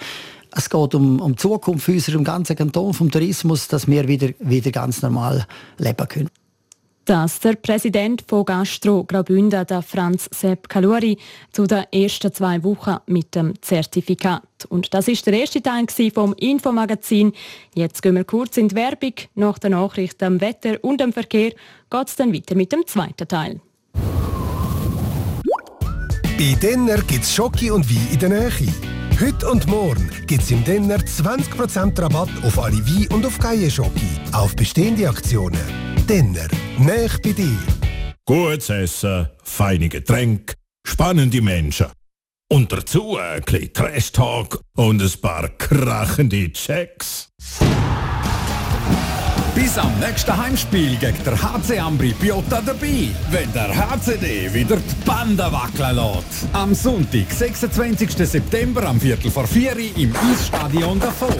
es 0.55 0.69
geht 0.69 0.95
um, 0.95 1.19
um 1.19 1.33
die 1.33 1.37
Zukunft 1.37 1.89
unseres 1.89 2.23
ganzen 2.23 2.55
Kanton, 2.55 2.93
vom 2.93 3.11
Tourismus, 3.11 3.67
dass 3.67 3.87
wir 3.87 4.07
wieder, 4.07 4.29
wieder 4.39 4.71
ganz 4.71 5.01
normal 5.01 5.45
leben 5.77 6.07
können. 6.07 6.29
Das 7.05 7.39
der 7.39 7.53
Präsident 7.53 8.23
von 8.27 8.45
Gastro 8.45 9.03
Graubünden, 9.03 9.67
der 9.67 9.83
Franz 9.83 10.27
Sepp 10.31 10.67
Kaluri, 10.69 11.19
zu 11.51 11.67
den 11.67 11.83
ersten 11.91 12.33
zwei 12.33 12.63
Wochen 12.63 12.97
mit 13.05 13.35
dem 13.35 13.53
Zertifikat. 13.61 14.41
Und 14.69 14.91
das 14.91 15.07
ist 15.07 15.27
der 15.27 15.35
erste 15.35 15.61
Teil 15.61 15.85
vom 16.11 16.33
Infomagazin. 16.33 17.33
Jetzt 17.75 18.01
gehen 18.01 18.15
wir 18.15 18.23
kurz 18.23 18.57
in 18.57 18.69
die 18.69 18.75
Werbung. 18.75 19.13
Nach 19.35 19.59
der 19.59 19.69
Nachricht 19.69 20.23
am 20.23 20.41
Wetter 20.41 20.83
und 20.83 20.99
am 20.99 21.13
Verkehr 21.13 21.51
geht 21.91 22.07
es 22.07 22.15
dann 22.15 22.33
weiter 22.33 22.55
mit 22.55 22.71
dem 22.71 22.87
zweiten 22.87 23.27
Teil. 23.27 23.61
Bei 26.37 26.57
Denner 26.59 26.97
gibt 27.03 27.23
es 27.23 27.35
Schoki 27.35 27.69
und 27.69 27.87
Wein 27.87 28.07
in 28.11 28.19
der 28.19 28.29
Nähe. 28.29 29.04
Heute 29.19 29.49
und 29.49 29.65
morgen 29.67 30.09
gibt 30.27 30.43
es 30.43 30.51
im 30.51 30.61
Denner 30.65 30.97
20% 30.97 32.01
Rabatt 32.01 32.29
auf 32.43 32.59
alle 32.59 32.85
Wein- 32.85 33.07
und 33.13 33.25
auf 33.25 33.39
Geierschocke. 33.39 34.01
Auf 34.33 34.53
bestehende 34.57 35.07
Aktionen. 35.07 35.57
Denner, 36.09 36.47
näch 36.77 37.21
bei 37.21 37.31
dir. 37.31 37.57
Gutes 38.25 38.69
Essen, 38.69 39.29
feine 39.41 39.87
Getränke, 39.87 40.55
spannende 40.85 41.41
Menschen. 41.41 41.87
Und 42.51 42.73
dazu 42.73 43.17
ein 43.17 43.41
bisschen 43.41 43.71
Trash-Talk 43.71 44.59
und 44.75 45.01
ein 45.01 45.21
paar 45.21 45.47
krachende 45.47 46.51
Checks. 46.51 47.29
Bis 49.55 49.77
am 49.77 49.97
nächsten 49.99 50.37
Heimspiel 50.37 50.97
gegen 50.97 51.23
der 51.23 51.41
HC 51.41 51.79
Ambri 51.79 52.13
Piotta 52.13 52.61
dabei, 52.61 53.07
wenn 53.31 53.51
der 53.53 53.69
HCD 53.73 54.53
wieder 54.53 54.75
die 54.75 55.05
Bande 55.05 55.49
wackeln 55.49 55.95
lässt. 55.95 56.47
Am 56.51 56.75
Sonntag, 56.75 57.31
26. 57.31 58.11
September 58.27 58.83
am 58.85 58.99
Viertel 58.99 59.31
vor 59.31 59.47
vier 59.47 59.77
im 59.77 60.13
Eisstadion 60.13 60.99
Davos. 60.99 61.31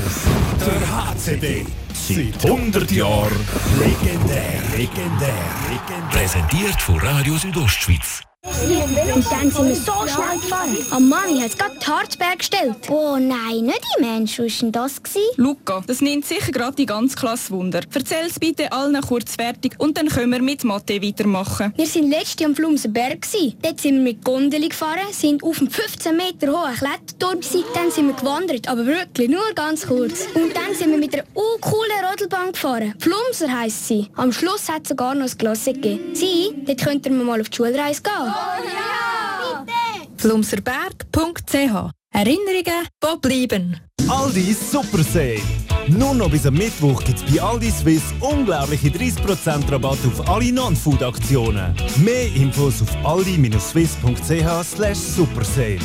Der 0.66 1.14
HCD. 1.14 1.66
Seit 1.94 2.46
100 2.46 2.90
Jahren 2.92 3.32
legendär, 3.80 4.62
legendär, 4.72 5.34
legendär. 5.70 6.10
Präsentiert 6.12 6.82
von 6.82 6.98
Radio 7.00 7.36
Südostschweiz. 7.36 8.22
Und 8.46 9.26
dann 9.32 9.52
sind 9.52 9.68
wir 9.68 9.76
so 9.76 9.92
schnell 10.08 10.40
gefahren. 10.40 10.78
Am 10.92 11.10
Mami 11.10 11.40
hat 11.40 11.50
es 11.50 11.58
gerade 11.58 11.76
die 11.82 11.86
Harzberg 11.86 12.40
gestellt. 12.40 12.76
Oh 12.90 13.18
nein, 13.18 13.62
nicht 13.62 13.82
die 13.98 14.04
Menschen. 14.04 14.46
Was 14.46 14.62
war 14.62 14.70
das? 14.72 15.02
Luca, 15.38 15.84
das 15.88 16.02
nimmt 16.02 16.26
sicher 16.26 16.52
gerade 16.52 16.76
die 16.76 16.86
ganze 16.86 17.16
Klasse 17.16 17.52
Wunder. 17.52 17.82
Erzähl 17.94 18.26
es 18.28 18.40
bitte 18.40 18.72
allen 18.72 19.02
kurz 19.02 19.36
fertig 19.36 19.76
und 19.80 19.98
dann 19.98 20.10
können 20.10 20.32
wir 20.32 20.42
mit 20.42 20.64
Mathe 20.64 21.02
weitermachen. 21.02 21.74
Wir 21.76 21.88
sind 21.88 22.10
letztes 22.10 22.46
am 22.46 22.56
Flumsenberg. 22.56 23.26
Dort 23.62 23.82
sind 23.82 23.96
wir 23.96 24.02
mit 24.02 24.24
Gondeli 24.24 24.70
gefahren, 24.70 25.08
sind 25.12 25.42
auf 25.44 25.60
einem 25.60 25.72
15 25.72 26.16
Meter 26.16 26.48
hohen 26.52 26.76
Kletterturm. 26.76 27.40
Dann 27.74 27.92
sind 27.92 28.08
wir 28.08 28.14
gewandert, 28.14 28.68
aber 28.68 28.86
wirklich 28.86 29.30
nur 29.30 29.54
ganz 29.56 29.88
kurz. 29.88 30.28
Und 30.36 30.56
dann 30.56 30.76
sind 30.76 30.92
wir 30.92 30.98
mit 30.98 31.14
einer 31.14 31.24
coolen 31.34 32.06
Rodelbahn 32.12 32.52
gefahren. 32.52 32.94
Flumser 33.00 33.52
heisst 33.52 33.88
sie. 33.88 34.08
Am 34.16 34.32
Schluss 34.32 34.70
hat 34.70 34.84
es 34.84 34.90
sogar 34.90 35.16
noch 35.16 35.26
ein 35.30 35.38
Glas 35.38 35.66
gegeben. 35.66 36.14
Sie, 36.14 36.54
dort 36.66 36.84
könnten 36.84 37.18
wir 37.18 37.26
mal 37.26 37.42
auf 37.42 37.50
die 37.50 37.56
Schulreise 37.58 38.02
gehen. 38.04 38.35
Ja! 38.74 40.04
Flumserberg.ch 40.18 41.92
Erinnerungen, 42.14 42.88
die 43.04 43.20
bleiben. 43.22 43.80
Aldi 44.08 44.54
Super 44.54 45.04
Sale. 45.04 45.42
Nur 45.88 46.14
noch 46.16 46.30
bis 46.32 46.46
am 46.46 46.54
Mittwoch 46.56 47.04
gibt 47.04 47.20
es 47.20 47.26
bei 47.32 47.42
Aldi 47.42 47.70
Swiss 47.72 48.02
unglaubliche 48.20 48.88
30% 48.88 49.72
Rabatt 49.72 50.00
auf 50.08 50.30
alle 50.30 50.52
Non-Food-Aktionen. 50.52 51.76
Mehr 51.98 52.34
Infos 52.36 52.82
auf 52.82 52.96
aldi-swiss.ch 53.06 54.64
slash 54.64 54.98
supersale. 54.98 55.80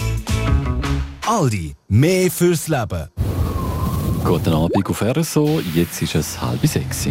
Aldi, 1.26 1.74
mehr 1.88 2.30
fürs 2.30 2.68
Leben. 2.68 3.08
Guten 4.24 4.52
Abend 4.52 4.88
auf 4.88 5.02
RSO, 5.02 5.60
jetzt 5.74 6.00
ist 6.02 6.14
es 6.14 6.40
halb 6.40 6.64
sechs. 6.66 7.08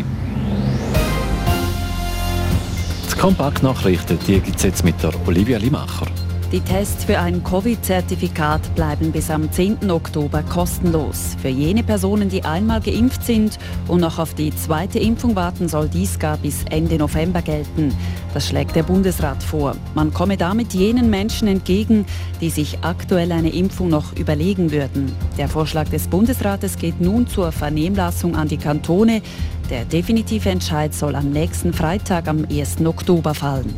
Die 3.19 3.23
Kompaktnachrichten 3.23 4.17
gibt 4.17 4.55
es 4.55 4.63
jetzt 4.63 4.85
mit 4.85 5.03
der 5.03 5.11
Olivia 5.27 5.57
Limacher. 5.57 6.07
Die 6.51 6.61
Tests 6.61 7.03
für 7.03 7.19
ein 7.19 7.43
Covid-Zertifikat 7.43 8.73
bleiben 8.73 9.11
bis 9.11 9.29
am 9.29 9.51
10. 9.51 9.91
Oktober 9.91 10.41
kostenlos. 10.41 11.35
Für 11.39 11.49
jene 11.49 11.83
Personen, 11.83 12.27
die 12.27 12.43
einmal 12.43 12.81
geimpft 12.81 13.23
sind 13.23 13.59
und 13.87 14.01
noch 14.01 14.17
auf 14.17 14.33
die 14.33 14.49
zweite 14.55 14.97
Impfung 14.97 15.35
warten, 15.35 15.69
soll 15.69 15.87
dies 15.87 16.17
gar 16.17 16.37
bis 16.37 16.63
Ende 16.71 16.97
November 16.97 17.43
gelten. 17.43 17.95
Das 18.33 18.47
schlägt 18.47 18.75
der 18.75 18.81
Bundesrat 18.81 19.43
vor. 19.43 19.75
Man 19.93 20.11
komme 20.11 20.37
damit 20.37 20.73
jenen 20.73 21.11
Menschen 21.11 21.47
entgegen, 21.47 22.07
die 22.41 22.49
sich 22.49 22.79
aktuell 22.81 23.31
eine 23.31 23.53
Impfung 23.53 23.89
noch 23.89 24.17
überlegen 24.17 24.71
würden. 24.71 25.15
Der 25.37 25.49
Vorschlag 25.49 25.87
des 25.89 26.07
Bundesrates 26.07 26.79
geht 26.79 26.99
nun 26.99 27.27
zur 27.27 27.51
Vernehmlassung 27.51 28.35
an 28.35 28.47
die 28.47 28.57
Kantone. 28.57 29.21
Der 29.69 29.85
definitive 29.85 30.49
Entscheid 30.49 30.95
soll 30.95 31.15
am 31.15 31.29
nächsten 31.29 31.73
Freitag 31.73 32.27
am 32.27 32.47
1. 32.49 32.83
Oktober 32.83 33.35
fallen. 33.35 33.75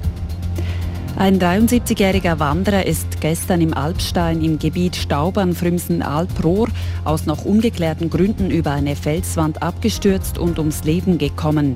Ein 1.18 1.40
73-jähriger 1.40 2.40
Wanderer 2.40 2.86
ist 2.86 3.20
gestern 3.20 3.62
im 3.62 3.74
Alpstein 3.74 4.42
im 4.42 4.58
Gebiet 4.58 4.96
Staubern-Frümsen-Alprohr 4.96 6.70
aus 7.04 7.26
noch 7.26 7.46
ungeklärten 7.46 8.10
Gründen 8.10 8.50
über 8.50 8.72
eine 8.72 8.96
Felswand 8.96 9.62
abgestürzt 9.62 10.38
und 10.38 10.58
ums 10.58 10.84
Leben 10.84 11.18
gekommen. 11.18 11.76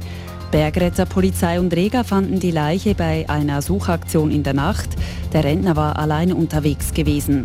Bergretter, 0.52 1.06
Polizei 1.06 1.60
und 1.60 1.76
Rega 1.76 2.04
fanden 2.04 2.40
die 2.40 2.52
Leiche 2.52 2.96
bei 2.96 3.30
einer 3.30 3.62
Suchaktion 3.62 4.32
in 4.32 4.44
der 4.44 4.54
Nacht. 4.54 4.90
Der 5.34 5.44
Rentner 5.44 5.76
war 5.76 6.00
alleine 6.00 6.34
unterwegs 6.34 6.94
gewesen. 6.94 7.44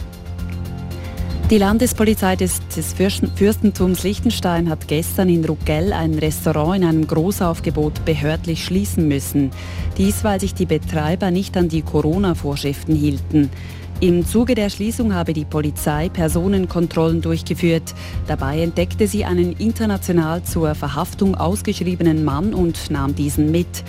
Die 1.50 1.58
Landespolizei 1.58 2.36
des, 2.36 2.60
des 2.68 2.92
Fürstentums 2.92 4.04
Liechtenstein 4.04 4.70
hat 4.70 4.86
gestern 4.86 5.28
in 5.28 5.44
Ruckell 5.44 5.92
ein 5.92 6.14
Restaurant 6.14 6.76
in 6.76 6.84
einem 6.84 7.06
Großaufgebot 7.08 8.04
behördlich 8.04 8.64
schließen 8.64 9.08
müssen. 9.08 9.50
Dies, 9.98 10.22
weil 10.22 10.38
sich 10.38 10.54
die 10.54 10.66
Betreiber 10.66 11.32
nicht 11.32 11.56
an 11.56 11.68
die 11.68 11.82
Corona-Vorschriften 11.82 12.94
hielten. 12.94 13.50
Im 13.98 14.24
Zuge 14.24 14.54
der 14.54 14.70
Schließung 14.70 15.12
habe 15.12 15.32
die 15.32 15.44
Polizei 15.44 16.08
Personenkontrollen 16.08 17.20
durchgeführt. 17.20 17.96
Dabei 18.28 18.62
entdeckte 18.62 19.08
sie 19.08 19.24
einen 19.24 19.54
international 19.54 20.44
zur 20.44 20.76
Verhaftung 20.76 21.34
ausgeschriebenen 21.34 22.24
Mann 22.24 22.54
und 22.54 22.92
nahm 22.92 23.16
diesen 23.16 23.50
mit. 23.50 23.82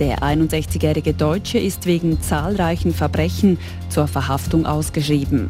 Der 0.00 0.18
61-jährige 0.18 1.14
Deutsche 1.14 1.58
ist 1.58 1.86
wegen 1.86 2.20
zahlreichen 2.20 2.92
Verbrechen 2.92 3.56
zur 3.88 4.08
Verhaftung 4.08 4.66
ausgeschrieben. 4.66 5.48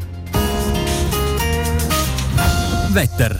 Wetter. 2.95 3.35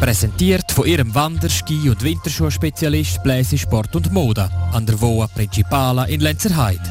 Präsentiert 0.00 0.72
von 0.72 0.86
ihrem 0.86 1.14
Wander-, 1.14 1.48
Ski- 1.48 1.88
und 1.88 2.02
Winterschuhspezialist 2.02 3.22
Bläse 3.22 3.56
Sport 3.56 3.94
und 3.94 4.12
Mode 4.12 4.50
an 4.72 4.86
der 4.86 5.00
Voa 5.00 5.28
Principala 5.28 6.04
in 6.04 6.20
Lenzerheide. 6.20 6.82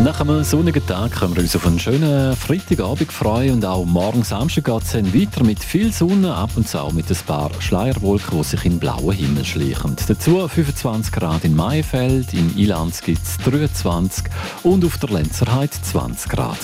Nach 0.00 0.20
einem 0.20 0.44
sonnigen 0.44 0.86
Tag 0.86 1.12
können 1.12 1.34
wir 1.34 1.42
uns 1.42 1.56
auf 1.56 1.66
einen 1.66 1.78
schönen 1.78 2.36
Freitagabend 2.36 3.10
freuen 3.10 3.54
und 3.54 3.64
auch 3.64 3.84
morgen 3.84 4.22
Samstag 4.22 4.64
geht 4.64 4.82
es 4.82 4.92
dann 4.92 5.12
weiter 5.12 5.42
mit 5.42 5.62
viel 5.62 5.92
Sonne, 5.92 6.34
ab 6.34 6.50
und 6.54 6.68
zu 6.68 6.80
auch 6.80 6.92
mit 6.92 7.10
ein 7.10 7.16
paar 7.26 7.50
Schleierwolken, 7.60 8.38
die 8.38 8.44
sich 8.44 8.64
in 8.64 8.78
blauen 8.78 9.16
Himmel 9.16 9.44
schleichen. 9.44 9.96
Dazu 10.06 10.46
25 10.46 11.12
Grad 11.12 11.44
in 11.44 11.56
Maifeld, 11.56 12.32
in 12.32 12.56
Ilanz 12.56 13.00
gibt 13.00 13.22
es 13.24 13.38
23 13.38 14.24
und 14.62 14.84
auf 14.84 14.98
der 14.98 15.10
Lenzerheide 15.10 15.72
20 15.82 16.30
Grad. 16.30 16.58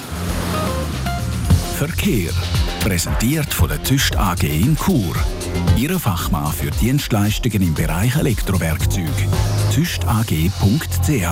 Verkehr. 1.86 2.32
Präsentiert 2.80 3.52
von 3.52 3.68
der 3.68 3.82
Tüst 3.82 4.16
AG 4.16 4.42
in 4.42 4.74
Chur. 4.74 5.14
Ihre 5.76 6.00
Fachmann 6.00 6.50
für 6.50 6.70
Dienstleistungen 6.70 7.60
im 7.60 7.74
Bereich 7.74 8.16
Elektrowerkzeug. 8.16 9.04
tüstag.ch 9.70 11.28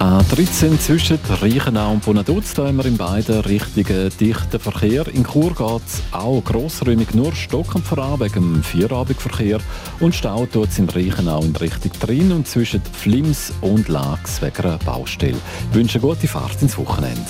A13 0.00 0.80
zwischen 0.80 1.20
Reichenau 1.40 1.92
und 1.92 2.04
Bonaduz, 2.04 2.58
haben 2.58 2.80
in 2.80 2.96
beiden 2.96 3.42
Richtungen 3.42 4.10
dichten 4.18 4.58
Verkehr. 4.58 5.06
In 5.06 5.24
Chur 5.24 5.54
geht 5.54 5.86
es 5.86 6.02
auch 6.10 6.42
grossräumig 6.42 7.14
nur 7.14 7.32
stockend 7.32 7.86
voran 7.86 8.18
wegen 8.18 8.54
dem 8.54 8.62
Vierabendverkehr 8.64 9.60
und 10.00 10.16
Stau 10.16 10.46
tut 10.46 10.70
es 10.70 10.80
in 10.80 10.88
Reichenau 10.88 11.42
in 11.42 11.54
Richtung 11.54 11.92
Trin 12.00 12.32
und 12.32 12.48
zwischen 12.48 12.82
Flims 12.82 13.52
und 13.60 13.86
Lax 13.86 14.42
wegen 14.42 14.64
einer 14.64 14.78
Baustelle. 14.78 15.38
Ich 15.70 15.76
wünsche 15.76 16.00
eine 16.00 16.08
gute 16.08 16.26
Fahrt 16.26 16.60
ins 16.60 16.76
Wochenende. 16.76 17.22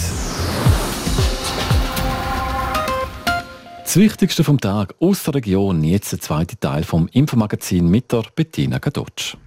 Das 3.97 4.05
Wichtigste 4.05 4.45
vom 4.45 4.61
Tag 4.61 4.95
aus 5.01 5.23
der 5.23 5.37
Region, 5.37 5.83
jetzt 5.83 6.13
der 6.13 6.21
zweite 6.21 6.61
Teil 6.61 6.85
vom 6.85 7.09
Infomagazin 7.13 7.89
mit 7.89 8.13
der 8.13 8.25
Bettina 8.35 8.77
Gadotsch. 8.77 9.39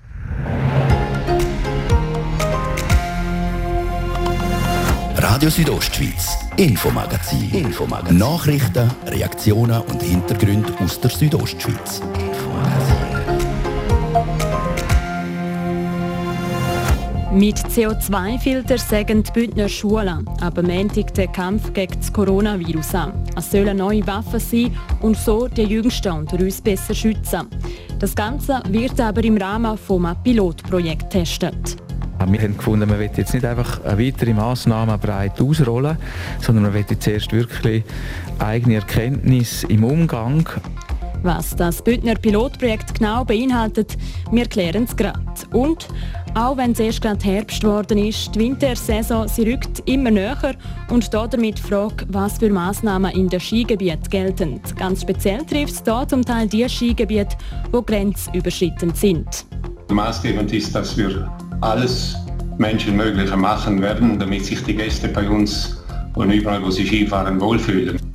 Radio 5.17 5.51
Südostschweiz, 5.51 6.35
Infomagazin. 6.57 7.51
Infomagazin. 7.53 8.17
Nachrichten, 8.17 8.89
Reaktionen 9.05 9.81
und 9.81 10.01
Hintergründe 10.01 10.73
aus 10.79 10.99
der 10.99 11.11
Südostschweiz. 11.11 12.01
Mit 17.31 17.57
CO2-Filtern 17.57 18.79
sagen 18.79 19.21
die 19.21 19.31
Bündner 19.31 19.69
Schulen 19.69 20.27
aber 20.41 20.63
Montag 20.63 21.13
den 21.13 21.31
Kampf 21.31 21.71
gegen 21.73 21.93
das 21.93 22.11
Coronavirus 22.11 22.95
an. 22.95 23.13
Es 23.37 23.51
sollen 23.51 23.77
neue 23.77 24.05
Waffen 24.07 24.39
sein 24.39 24.75
und 25.01 25.15
so 25.15 25.47
die 25.47 25.61
Jüngsten 25.61 26.11
unter 26.11 26.39
uns 26.39 26.59
besser 26.59 26.95
schützen. 26.95 27.47
Das 27.99 28.15
Ganze 28.15 28.63
wird 28.69 28.99
aber 28.99 29.23
im 29.23 29.37
Rahmen 29.37 29.77
eines 29.77 30.17
Pilotprojekts 30.23 31.03
getestet. 31.03 31.77
Wir 32.27 32.41
haben 32.41 32.57
gefunden, 32.57 32.89
man 32.89 32.99
will 32.99 33.11
jetzt 33.15 33.33
nicht 33.33 33.45
einfach 33.45 33.79
weitere 33.85 34.33
Massnahmen 34.33 34.99
breit 34.99 35.39
ausrollen, 35.39 35.97
sondern 36.41 36.63
man 36.63 36.73
will 36.73 36.85
jetzt 36.89 37.07
erst 37.07 37.31
wirklich 37.31 37.83
eigene 38.39 38.75
Erkenntnisse 38.75 39.67
im 39.67 39.83
Umgang 39.83 40.49
was 41.23 41.55
das 41.55 41.81
Bündner 41.81 42.15
Pilotprojekt 42.15 42.99
genau 42.99 43.23
beinhaltet, 43.23 43.97
wir 44.31 44.45
klären 44.45 44.83
es 44.83 44.95
gerade. 44.95 45.19
Und 45.53 45.87
auch 46.35 46.57
wenn 46.57 46.71
es 46.71 46.79
erst 46.79 47.01
gerade 47.01 47.23
Herbst 47.23 47.61
geworden 47.61 47.97
ist, 47.97 48.35
die 48.35 48.39
Wintersaison 48.39 49.27
sie 49.27 49.51
rückt 49.51 49.81
immer 49.85 50.11
näher 50.11 50.55
und 50.89 51.13
damit 51.13 51.57
die 51.57 51.61
Frage, 51.61 52.05
was 52.09 52.37
für 52.37 52.49
Massnahmen 52.49 53.11
in 53.11 53.29
den 53.29 53.39
Skigebieten 53.39 54.09
gelten. 54.09 54.61
Ganz 54.77 55.01
speziell 55.01 55.43
trifft 55.45 55.73
es 55.73 55.83
hier 55.83 56.07
zum 56.07 56.23
Teil 56.23 56.47
die 56.47 56.67
Skigebiete, 56.67 57.35
die 57.73 57.85
grenzüberschreitend 57.85 58.95
sind. 58.95 59.45
Maßgebend 59.89 60.53
ist, 60.53 60.75
dass 60.75 60.97
wir 60.97 61.31
alles 61.61 62.15
Menschenmögliche 62.57 63.35
machen 63.35 63.81
werden, 63.81 64.19
damit 64.19 64.45
sich 64.45 64.63
die 64.63 64.75
Gäste 64.75 65.07
bei 65.07 65.27
uns 65.29 65.83
und 66.15 66.31
überall, 66.31 66.63
wo 66.63 66.69
sie 66.69 66.85
Skifahren, 66.85 67.39
wohlfühlen. 67.39 68.08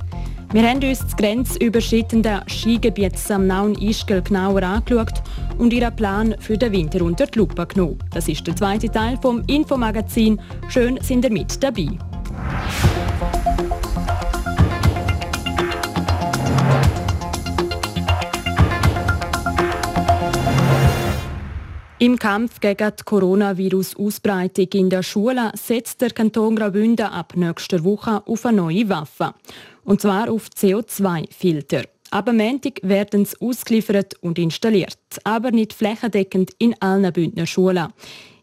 Wir 0.55 0.69
haben 0.69 0.81
uns 0.81 0.99
das 0.99 1.17
grenzüberschreitende 1.17 2.41
Skigebiet 2.47 3.19
Samnaun-Ischgl 3.19 4.21
genauer 4.21 4.63
angeschaut 4.63 5.21
und 5.57 5.73
ihren 5.73 5.93
Plan 5.93 6.33
für 6.39 6.57
den 6.57 6.71
Winter 6.71 7.03
unter 7.03 7.27
die 7.27 7.39
Lupe 7.39 7.67
genommen. 7.67 7.99
Das 8.13 8.29
ist 8.29 8.47
der 8.47 8.55
zweite 8.55 8.89
Teil 8.89 9.19
vom 9.21 9.43
Infomagazin. 9.47 10.39
Schön 10.69 10.97
sind 11.01 11.25
ihr 11.25 11.31
mit 11.31 11.61
dabei. 11.61 11.89
Im 21.99 22.17
Kampf 22.17 22.61
gegen 22.61 22.91
die 22.97 23.03
Coronavirus-Ausbreitung 23.03 24.67
in 24.73 24.89
der 24.89 25.03
Schule 25.03 25.51
setzt 25.55 26.01
der 26.01 26.11
Kanton 26.11 26.55
Graubünden 26.55 27.07
ab 27.07 27.33
nächster 27.35 27.83
Woche 27.83 28.21
auf 28.25 28.45
eine 28.45 28.57
neue 28.57 28.87
Waffe 28.87 29.33
und 29.85 30.01
zwar 30.01 30.29
auf 30.29 30.49
CO2-Filter. 30.49 31.83
Aber 32.11 32.33
Montag 32.33 32.79
werden 32.83 33.25
sie 33.25 33.35
ausgeliefert 33.39 34.15
und 34.21 34.37
installiert, 34.37 34.97
aber 35.23 35.51
nicht 35.51 35.73
flächendeckend 35.73 36.51
in 36.59 36.75
allen 36.81 37.11
Bündner 37.13 37.45
Schulen. 37.45 37.87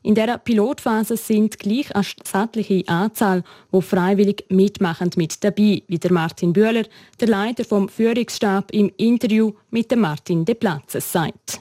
In 0.05 0.16
dieser 0.16 0.38
Pilotphase 0.38 1.16
sind 1.16 1.61
gleich 1.61 1.94
eine 1.94 2.02
stattliche 2.02 2.83
Anzahl, 2.88 3.44
wo 3.70 3.81
freiwillig 3.81 4.44
mitmachen 4.48 5.11
mit 5.16 5.44
dabei, 5.44 5.83
wie 5.87 5.98
der 5.98 6.12
Martin 6.12 6.52
Bühler, 6.52 6.85
der 7.20 7.28
Leiter 7.28 7.64
vom 7.64 7.88
Führungsstab 7.88 8.72
im 8.72 8.90
Interview 8.96 9.52
mit 9.70 9.92
dem 9.92 10.00
Martin 10.00 10.44
De 10.44 10.57
Platzes 10.57 11.12
sagt. 11.12 11.61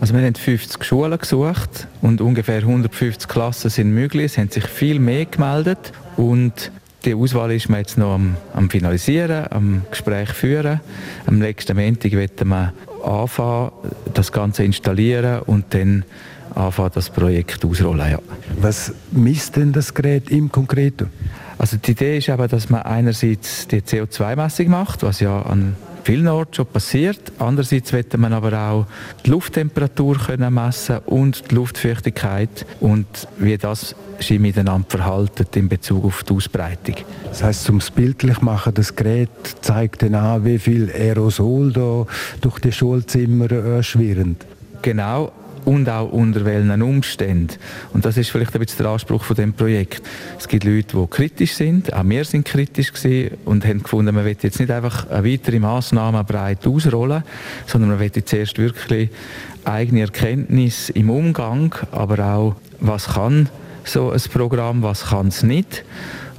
Also 0.00 0.14
wir 0.14 0.22
haben 0.22 0.34
50 0.34 0.82
Schulen 0.82 1.18
gesucht 1.18 1.86
und 2.02 2.20
ungefähr 2.20 2.58
150 2.58 3.28
Klassen 3.28 3.70
sind 3.70 3.94
möglich. 3.94 4.32
Es 4.32 4.38
haben 4.38 4.50
sich 4.50 4.64
viel 4.64 4.98
mehr 4.98 5.26
gemeldet 5.26 5.92
und 6.16 6.72
Die 7.04 7.14
Auswahl 7.14 7.52
ist 7.52 7.70
man 7.70 7.80
jetzt 7.80 7.96
noch 7.96 8.14
am, 8.14 8.36
am 8.52 8.68
Finalisieren, 8.68 9.46
am 9.50 9.82
Gespräch 9.90 10.30
führen. 10.30 10.80
Am 11.26 11.38
nächsten 11.38 11.76
Montag 11.76 12.12
werden 12.12 12.48
wir 12.48 12.74
anfangen, 13.02 13.70
das 14.12 14.30
Ganze 14.32 14.64
installieren 14.64 15.40
und 15.42 15.72
dann 15.72 16.04
anfangen, 16.54 16.90
das 16.94 17.08
Projekt 17.08 17.64
ausrollen. 17.64 18.10
Ja. 18.10 18.18
Was 18.60 18.92
misst 19.12 19.56
denn 19.56 19.72
das 19.72 19.94
Gerät 19.94 20.30
im 20.30 20.52
Konkreten? 20.52 21.08
Also 21.56 21.78
die 21.78 21.92
Idee 21.92 22.18
ist 22.18 22.28
eben, 22.28 22.48
dass 22.48 22.68
man 22.68 22.82
einerseits 22.82 23.66
die 23.68 23.80
CO2-Messung 23.80 24.68
macht, 24.68 25.02
was 25.02 25.20
ja 25.20 25.40
an 25.42 25.76
vielen 26.04 26.28
Orten 26.28 26.54
schon 26.54 26.66
passiert. 26.66 27.32
Andererseits 27.38 27.92
wird 27.92 28.16
man 28.16 28.32
aber 28.32 28.52
auch 28.52 28.86
die 29.24 29.30
Lufttemperatur 29.30 30.16
können 30.16 30.52
messen 30.52 30.98
und 31.06 31.50
die 31.50 31.54
Luftfeuchtigkeit 31.54 32.66
und 32.80 33.06
wie 33.38 33.56
das 33.56 33.94
sich 34.20 34.38
miteinander 34.38 34.86
verhalten 34.88 35.46
in 35.54 35.68
Bezug 35.68 36.04
auf 36.04 36.22
die 36.24 36.34
Ausbreitung. 36.34 36.96
Das 37.24 37.42
heißt, 37.42 37.64
zum 37.64 37.80
bildlich 37.94 38.40
machen, 38.40 38.74
das 38.74 38.94
Gerät 38.94 39.30
zeigt 39.62 40.02
dann 40.02 40.14
an, 40.14 40.44
wie 40.44 40.58
viel 40.58 40.90
Aerosol 40.90 41.72
da 41.72 42.06
durch 42.40 42.58
die 42.58 42.72
Schulzimmer 42.72 43.50
äh, 43.50 43.82
schwirren. 43.82 44.36
Genau, 44.82 45.32
und 45.64 45.88
auch 45.88 46.10
unter 46.10 46.44
welchen 46.44 46.82
Umständen. 46.82 47.56
Und 47.92 48.04
das 48.04 48.16
ist 48.16 48.30
vielleicht 48.30 48.54
ein 48.54 48.60
bisschen 48.60 48.78
der 48.78 48.92
Anspruch 48.92 49.24
von 49.24 49.36
dem 49.36 49.52
Projekt. 49.52 50.02
Es 50.38 50.48
gibt 50.48 50.64
Leute, 50.64 50.96
die 50.96 51.06
kritisch 51.08 51.54
sind, 51.54 51.92
auch 51.92 52.04
wir 52.04 52.24
sind 52.24 52.44
kritisch 52.44 52.92
gewesen 52.92 53.36
und 53.44 53.64
haben 53.64 53.82
gefunden, 53.82 54.14
man 54.14 54.24
will 54.24 54.36
jetzt 54.40 54.58
nicht 54.58 54.70
einfach 54.70 55.08
eine 55.08 55.30
weitere 55.30 55.58
Massnahme 55.58 56.24
breit 56.24 56.66
ausrollen, 56.66 57.22
sondern 57.66 57.90
man 57.90 58.00
will 58.00 58.10
zuerst 58.10 58.58
wirklich 58.58 59.10
eigene 59.64 60.00
Erkenntnis 60.00 60.90
im 60.90 61.10
Umgang, 61.10 61.74
aber 61.92 62.24
auch, 62.24 62.56
was 62.80 63.08
kann 63.08 63.48
so 63.84 64.10
ein 64.10 64.20
Programm, 64.32 64.82
was 64.82 65.06
kann 65.06 65.28
es 65.28 65.42
nicht. 65.42 65.84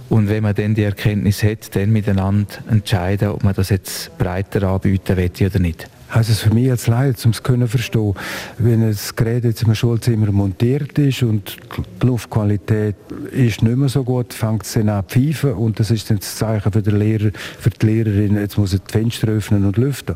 Und 0.09 0.27
wenn 0.27 0.43
man 0.43 0.53
dann 0.55 0.75
die 0.75 0.83
Erkenntnis 0.83 1.41
hat, 1.41 1.73
dann 1.75 1.91
miteinander 1.91 2.55
entscheiden, 2.69 3.29
ob 3.29 3.43
man 3.43 3.53
das 3.53 3.69
jetzt 3.69 4.17
breiter 4.17 4.63
anbieten 4.63 5.15
will 5.15 5.31
oder 5.47 5.59
nicht 5.59 5.87
heißt 6.13 6.29
es 6.29 6.41
für 6.41 6.53
mich 6.53 6.69
als 6.69 6.87
Laie, 6.87 7.13
um 7.23 7.31
es 7.31 7.41
zu 7.41 7.67
verstehen, 7.67 8.13
wenn 8.57 8.83
ein 8.83 8.97
Gerät 9.15 9.43
jetzt 9.43 9.63
im 9.63 9.73
Schulzimmer 9.73 10.31
montiert 10.31 10.97
ist 10.99 11.23
und 11.23 11.57
die 12.01 12.05
Luftqualität 12.05 12.95
ist 13.31 13.61
nicht 13.61 13.77
mehr 13.77 13.89
so 13.89 14.03
gut, 14.03 14.33
fängt 14.33 14.63
es 14.63 14.73
dann 14.73 14.89
an 14.89 15.07
zu 15.07 15.19
pfeifen 15.19 15.53
und 15.53 15.79
das 15.79 15.91
ist 15.91 16.09
dann 16.09 16.17
das 16.19 16.35
Zeichen 16.35 16.71
für 16.71 16.81
den 16.81 16.97
Lehrer, 16.97 17.31
für 17.59 17.69
die 17.69 17.85
Lehrerin, 17.85 18.37
jetzt 18.37 18.57
muss 18.57 18.73
er 18.73 18.79
die 18.79 18.91
Fenster 18.91 19.29
öffnen 19.29 19.65
und 19.65 19.77
lüften. 19.77 20.15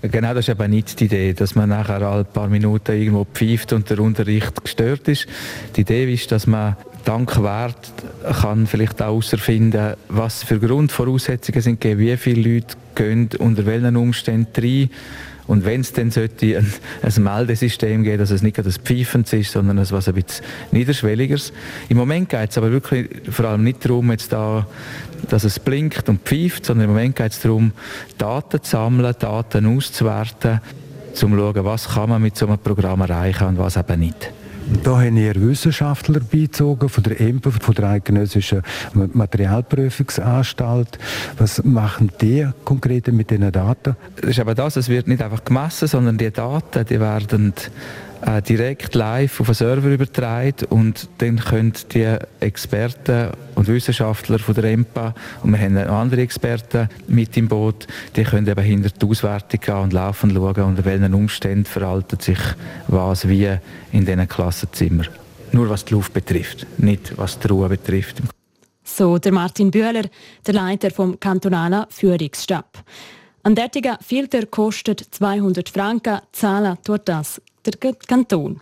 Genau, 0.00 0.32
das 0.32 0.44
ist 0.44 0.50
aber 0.50 0.68
nicht 0.68 1.00
die 1.00 1.06
Idee, 1.06 1.32
dass 1.32 1.56
man 1.56 1.70
nachher 1.70 2.08
ein 2.08 2.24
paar 2.26 2.46
Minuten 2.48 2.92
irgendwo 2.92 3.24
pfeift 3.24 3.72
und 3.72 3.90
der 3.90 3.98
Unterricht 3.98 4.62
gestört 4.62 5.08
ist. 5.08 5.26
Die 5.74 5.80
Idee 5.80 6.12
ist, 6.12 6.30
dass 6.30 6.46
man 6.46 6.76
dank 7.04 7.42
Wert 7.42 7.92
kann 8.40 8.66
vielleicht 8.66 9.00
auch 9.00 9.06
herausfinden, 9.06 9.94
was 10.08 10.42
für 10.42 10.58
Grundvoraussetzungen 10.58 11.60
sind, 11.60 11.84
wie 11.84 12.16
viele 12.16 12.54
Leute 12.54 12.76
gehen 12.94 13.28
unter 13.38 13.66
welchen 13.66 13.96
Umständen 13.96 14.60
rein 14.60 14.90
und 15.48 15.64
wenn 15.64 15.80
es 15.80 15.94
dann 15.94 16.10
sollte 16.10 16.58
ein, 16.58 16.72
ein 17.02 17.22
Meldesystem 17.22 18.04
geben, 18.04 18.18
dass 18.18 18.30
es 18.30 18.42
nicht 18.42 18.58
das 18.58 18.76
Pfeifendes 18.76 19.32
ist, 19.32 19.52
sondern 19.52 19.78
etwas 19.78 20.06
ein 20.06 20.14
bisschen 20.14 20.44
niederschwelligeres. 20.72 21.54
Im 21.88 21.96
Moment 21.96 22.28
geht 22.28 22.50
es 22.50 22.58
aber 22.58 22.70
wirklich 22.70 23.08
vor 23.30 23.46
allem 23.46 23.64
nicht 23.64 23.82
darum, 23.82 24.10
jetzt 24.10 24.30
da, 24.30 24.66
dass 25.30 25.44
es 25.44 25.58
blinkt 25.58 26.06
und 26.10 26.20
pfeift, 26.20 26.66
sondern 26.66 26.84
im 26.84 26.94
Moment 26.94 27.16
geht 27.16 27.32
es 27.32 27.40
darum, 27.40 27.72
Daten 28.18 28.62
zu 28.62 28.70
sammeln, 28.70 29.14
Daten 29.18 29.74
auszuwerten, 29.74 30.60
um 31.08 31.14
zu 31.14 31.28
schauen, 31.28 31.64
was 31.64 31.88
kann 31.88 32.10
man 32.10 32.20
mit 32.20 32.36
so 32.36 32.46
einem 32.46 32.58
Programm 32.58 33.00
erreichen 33.00 33.48
und 33.48 33.58
was 33.58 33.78
eben 33.78 34.00
nicht. 34.00 34.30
Da 34.82 35.00
haben 35.00 35.16
wir 35.16 35.34
Wissenschaftler 35.34 36.20
beizogen 36.20 36.90
von 36.90 37.02
der 37.02 37.20
EMPA, 37.20 37.50
von 37.50 37.74
der 37.74 37.88
Eidgenössischen 37.88 38.62
Materialprüfungsanstalt. 38.92 40.98
Was 41.38 41.64
machen 41.64 42.12
die 42.20 42.46
konkret 42.64 43.08
mit 43.08 43.30
diesen 43.30 43.50
Daten? 43.50 43.96
Das 44.20 44.30
ist 44.30 44.40
aber 44.40 44.54
das, 44.54 44.76
es 44.76 44.88
wird 44.88 45.08
nicht 45.08 45.22
einfach 45.22 45.44
gemessen, 45.44 45.88
sondern 45.88 46.18
die 46.18 46.30
Daten, 46.30 46.84
die 46.84 47.00
werden 47.00 47.54
äh, 48.22 48.42
direkt 48.42 48.94
live 48.94 49.40
auf 49.40 49.46
den 49.46 49.54
Server 49.54 49.88
übertragen 49.88 50.66
und 50.70 51.08
dann 51.18 51.38
können 51.38 51.72
die 51.92 52.16
Experten 52.40 53.30
und 53.54 53.68
Wissenschaftler 53.68 54.38
von 54.38 54.54
der 54.54 54.64
EMPA 54.64 55.14
und 55.42 55.52
wir 55.52 55.60
haben 55.60 55.78
auch 55.78 56.00
andere 56.00 56.22
Experten 56.22 56.88
mit 57.06 57.36
im 57.36 57.48
Boot, 57.48 57.86
die 58.16 58.24
können 58.24 58.46
eben 58.46 58.64
hinter 58.64 58.90
die 58.90 59.06
Auswertung 59.06 59.60
gehen 59.60 59.76
und 59.76 59.92
laufen 59.92 60.30
schauen, 60.30 60.62
unter 60.62 60.84
welchen 60.84 61.14
Umständen 61.14 61.64
verhaltet 61.64 62.22
sich 62.22 62.40
was 62.88 63.28
wie 63.28 63.56
in 63.92 64.04
diesen 64.04 64.28
Klassenzimmern. 64.28 65.08
Nur 65.52 65.68
was 65.70 65.84
die 65.84 65.94
Luft 65.94 66.12
betrifft, 66.12 66.66
nicht 66.78 67.16
was 67.16 67.38
die 67.38 67.48
Ruhe 67.48 67.68
betrifft. 67.68 68.22
So 68.84 69.18
der 69.18 69.32
Martin 69.32 69.70
Bühler, 69.70 70.04
der 70.46 70.54
Leiter 70.54 70.90
vom 70.90 71.20
kantonalen 71.20 71.84
Führungsstab. 71.90 72.82
Ein 73.44 73.54
derartiger 73.54 73.98
Filter 74.00 74.46
kostet 74.46 75.00
200 75.00 75.68
Franken, 75.68 76.20
zahlen 76.32 76.76
tut 76.84 77.02
das 77.04 77.40
der 77.70 77.94
Kanton. 77.94 78.60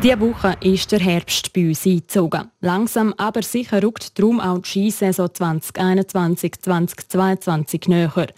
Diese 0.00 0.20
Woche 0.20 0.54
ist 0.60 0.92
der 0.92 1.00
Herbst 1.00 1.52
bei 1.52 1.68
uns 1.68 1.84
eingezogen. 1.84 2.52
Langsam 2.60 3.12
aber 3.16 3.42
sicher 3.42 3.82
rückt 3.82 4.16
darum 4.16 4.40
auch 4.40 4.58
die 4.58 4.92
Skisaison 4.92 5.26
2021-2022 5.26 7.90
näher. 7.90 8.28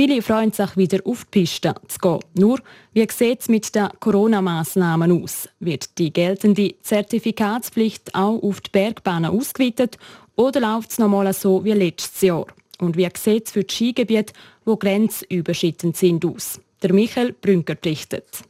Viele 0.00 0.22
freuen 0.22 0.52
sich 0.52 0.76
wieder 0.76 1.00
auf 1.06 1.24
die 1.24 1.40
Piste 1.40 1.74
zu 1.88 1.98
gehen. 1.98 2.20
Nur, 2.34 2.60
wie 2.92 3.08
sieht 3.10 3.40
es 3.40 3.48
mit 3.48 3.74
den 3.74 3.88
Corona-Massnahmen 3.98 5.10
aus? 5.10 5.48
Wird 5.58 5.98
die 5.98 6.12
geltende 6.12 6.76
Zertifikatspflicht 6.82 8.14
auch 8.14 8.40
auf 8.40 8.60
die 8.60 8.70
Bergbahnen 8.70 9.32
ausgeweitet 9.32 9.98
oder 10.36 10.60
läuft 10.60 10.92
es 10.92 10.98
nochmal 10.98 11.32
so 11.32 11.64
wie 11.64 11.72
letztes 11.72 12.20
Jahr? 12.20 12.46
Und 12.78 12.96
wie 12.96 13.08
sieht 13.16 13.46
es 13.46 13.52
für 13.52 13.64
die 13.64 13.74
Skigebiete, 13.74 14.34
die 14.64 14.78
grenzüberschreitend 14.78 15.96
sind, 15.96 16.24
aus? 16.24 16.60
Der 16.80 16.92
Michael 16.92 17.32
Brünker 17.32 17.74
berichtet. 17.74 18.44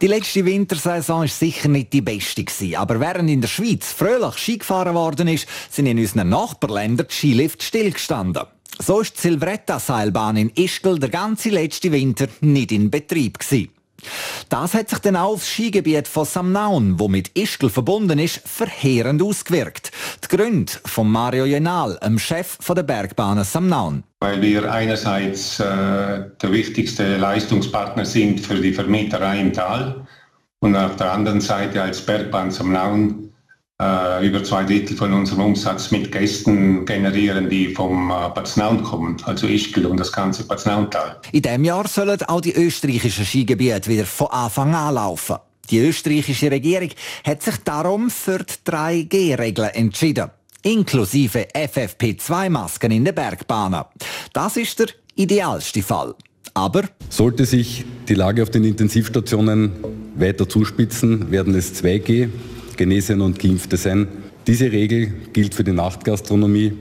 Die 0.00 0.06
letzte 0.06 0.44
Wintersaison 0.44 1.22
war 1.22 1.26
sicher 1.26 1.68
nicht 1.68 1.92
die 1.94 2.00
beste 2.00 2.44
aber 2.78 3.00
während 3.00 3.28
in 3.28 3.40
der 3.40 3.48
Schweiz 3.48 3.90
fröhlich 3.90 4.38
Ski 4.38 4.58
gefahren 4.58 4.94
worden 4.94 5.26
ist, 5.26 5.48
sind 5.68 5.86
in 5.86 5.98
unseren 5.98 6.28
Nachbarländern 6.28 7.08
die 7.10 7.12
Skilift 7.12 7.64
stillgestanden. 7.64 8.44
So 8.78 9.00
ist 9.00 9.16
die 9.16 9.20
Silvretta-Seilbahn 9.22 10.36
in 10.36 10.52
Ischgl 10.54 10.98
der 10.98 11.08
ganze 11.08 11.48
letzte 11.48 11.90
Winter 11.92 12.28
nicht 12.40 12.72
in 12.72 12.90
Betrieb. 12.90 13.38
Das 14.48 14.74
hat 14.74 14.90
sich 14.90 14.98
dann 15.00 15.16
auch 15.16 15.32
aufs 15.32 15.48
Skigebiet 15.48 16.06
von 16.06 16.24
Samnaun, 16.24 16.98
wo 16.98 17.08
mit 17.08 17.30
Ischgl 17.36 17.70
verbunden 17.70 18.18
ist, 18.18 18.42
verheerend 18.44 19.22
ausgewirkt. 19.22 19.90
Die 20.24 20.36
Gründe 20.36 20.72
von 20.84 21.10
Mario 21.10 21.44
Jenal, 21.44 21.98
dem 22.04 22.18
Chef 22.18 22.58
der 22.58 22.82
Bergbahnen 22.82 23.44
Samnaun. 23.44 24.04
Weil 24.20 24.40
wir 24.40 24.70
einerseits 24.70 25.60
äh, 25.60 25.64
der 25.64 26.52
wichtigste 26.52 27.16
Leistungspartner 27.16 28.04
sind 28.04 28.40
für 28.40 28.56
die 28.56 28.72
Vermieterei 28.72 29.40
im 29.40 29.52
Tal 29.52 30.06
und 30.60 30.76
auf 30.76 30.96
der 30.96 31.12
anderen 31.12 31.40
Seite 31.40 31.82
als 31.82 32.00
Bergbahn 32.00 32.50
Samnaun 32.50 33.32
äh, 33.80 34.26
über 34.26 34.42
zwei 34.42 34.64
Drittel 34.64 34.96
von 34.96 35.12
unserem 35.12 35.44
Umsatz 35.44 35.90
mit 35.90 36.10
Gästen 36.10 36.84
generieren, 36.84 37.48
die 37.50 37.74
vom 37.74 38.10
äh, 38.10 38.30
Paznaun 38.30 38.82
kommen, 38.82 39.16
also 39.24 39.46
Ischgl 39.46 39.86
und 39.86 40.00
das 40.00 40.12
ganze 40.12 40.44
Paznauntal. 40.44 41.20
In 41.32 41.42
diesem 41.42 41.64
Jahr 41.64 41.86
sollen 41.86 42.20
auch 42.22 42.40
die 42.40 42.54
österreichischen 42.54 43.24
Skigebiete 43.24 43.90
wieder 43.90 44.06
von 44.06 44.28
Anfang 44.28 44.74
an 44.74 44.94
laufen. 44.94 45.36
Die 45.70 45.80
österreichische 45.80 46.50
Regierung 46.50 46.90
hat 47.24 47.42
sich 47.42 47.56
darum 47.58 48.08
für 48.08 48.38
die 48.38 48.70
3G-Regeln 48.70 49.70
entschieden, 49.70 50.30
inklusive 50.62 51.48
FFP2-Masken 51.54 52.92
in 52.92 53.04
den 53.04 53.14
Bergbahnen. 53.14 53.84
Das 54.32 54.56
ist 54.56 54.78
der 54.78 54.88
idealste 55.16 55.82
Fall. 55.82 56.14
Aber 56.54 56.84
sollte 57.10 57.44
sich 57.44 57.84
die 58.08 58.14
Lage 58.14 58.42
auf 58.42 58.50
den 58.50 58.64
Intensivstationen 58.64 59.72
weiter 60.14 60.48
zuspitzen, 60.48 61.30
werden 61.30 61.54
es 61.54 61.74
2G 61.82 62.30
Genesene 62.76 63.24
und 63.24 63.38
Geimpfte 63.38 63.76
sein. 63.76 64.08
Diese 64.46 64.70
Regel 64.70 65.12
gilt 65.32 65.54
für 65.54 65.64
die 65.64 65.72
Nachtgastronomie 65.72 66.72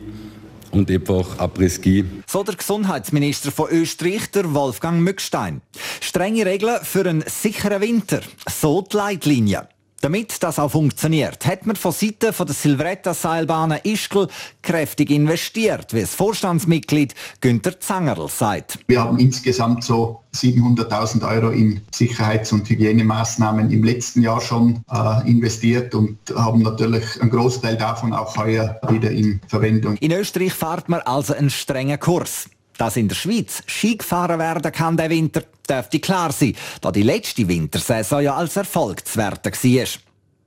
und 0.72 0.90
etwa 0.90 1.14
auch 1.14 1.38
Après-Ski. 1.38 2.06
So 2.28 2.44
der 2.44 2.56
Gesundheitsminister 2.56 3.52
von 3.52 3.70
Österreich, 3.70 4.30
der 4.32 4.54
Wolfgang 4.54 5.02
Mückstein. 5.02 5.62
Strenge 6.02 6.46
Regeln 6.46 6.80
für 6.84 7.10
einen 7.10 7.24
sicheren 7.28 7.82
Winter. 7.82 8.22
So 8.50 8.82
die 8.82 8.98
Leitlinie. 8.98 9.68
Damit 10.06 10.44
das 10.44 10.60
auch 10.60 10.70
funktioniert, 10.70 11.48
hat 11.48 11.66
man 11.66 11.76
von 11.76 11.92
Seiten 11.92 12.32
der 12.32 12.54
Silvretta-Seilbahnen 12.54 13.80
Ischgl 13.84 14.28
kräftig 14.62 15.10
investiert, 15.10 15.96
wie 15.96 16.02
das 16.02 16.14
Vorstandsmitglied 16.14 17.16
Günther 17.42 17.80
Zangerl 17.80 18.30
sagt. 18.30 18.78
Wir 18.86 19.02
haben 19.02 19.18
insgesamt 19.18 19.84
so 19.84 20.22
700.000 20.36 21.28
Euro 21.28 21.50
in 21.50 21.82
Sicherheits- 21.92 22.54
und 22.54 22.70
Hygienemaßnahmen 22.70 23.72
im 23.72 23.84
letzten 23.84 24.22
Jahr 24.22 24.42
schon 24.42 24.84
äh, 24.92 25.28
investiert 25.28 25.96
und 25.96 26.20
haben 26.36 26.62
natürlich 26.62 27.20
einen 27.20 27.32
Großteil 27.32 27.76
davon 27.76 28.14
auch 28.14 28.38
heuer 28.38 28.80
wieder 28.90 29.10
in 29.10 29.42
Verwendung. 29.48 29.98
In 29.98 30.12
Österreich 30.12 30.54
fährt 30.54 30.88
man 30.88 31.00
also 31.00 31.34
einen 31.34 31.50
strengen 31.50 32.00
Kurs. 32.00 32.46
Dass 32.78 32.98
in 32.98 33.08
der 33.08 33.16
Schweiz 33.16 33.64
Ski 33.66 33.98
gefahren 33.98 34.40
werden 34.40 34.72
kann 34.72 34.98
der 34.98 35.10
Winter, 35.10 35.44
dürfte 35.70 36.00
klar 36.00 36.32
sein, 36.32 36.56
da 36.82 36.92
die 36.92 37.04
letzte 37.04 37.48
Wintersaison 37.48 38.22
ja 38.22 38.36
als 38.36 38.56
Erfolg 38.56 39.08
zu 39.08 39.18
werten 39.18 39.52
war. 39.52 39.88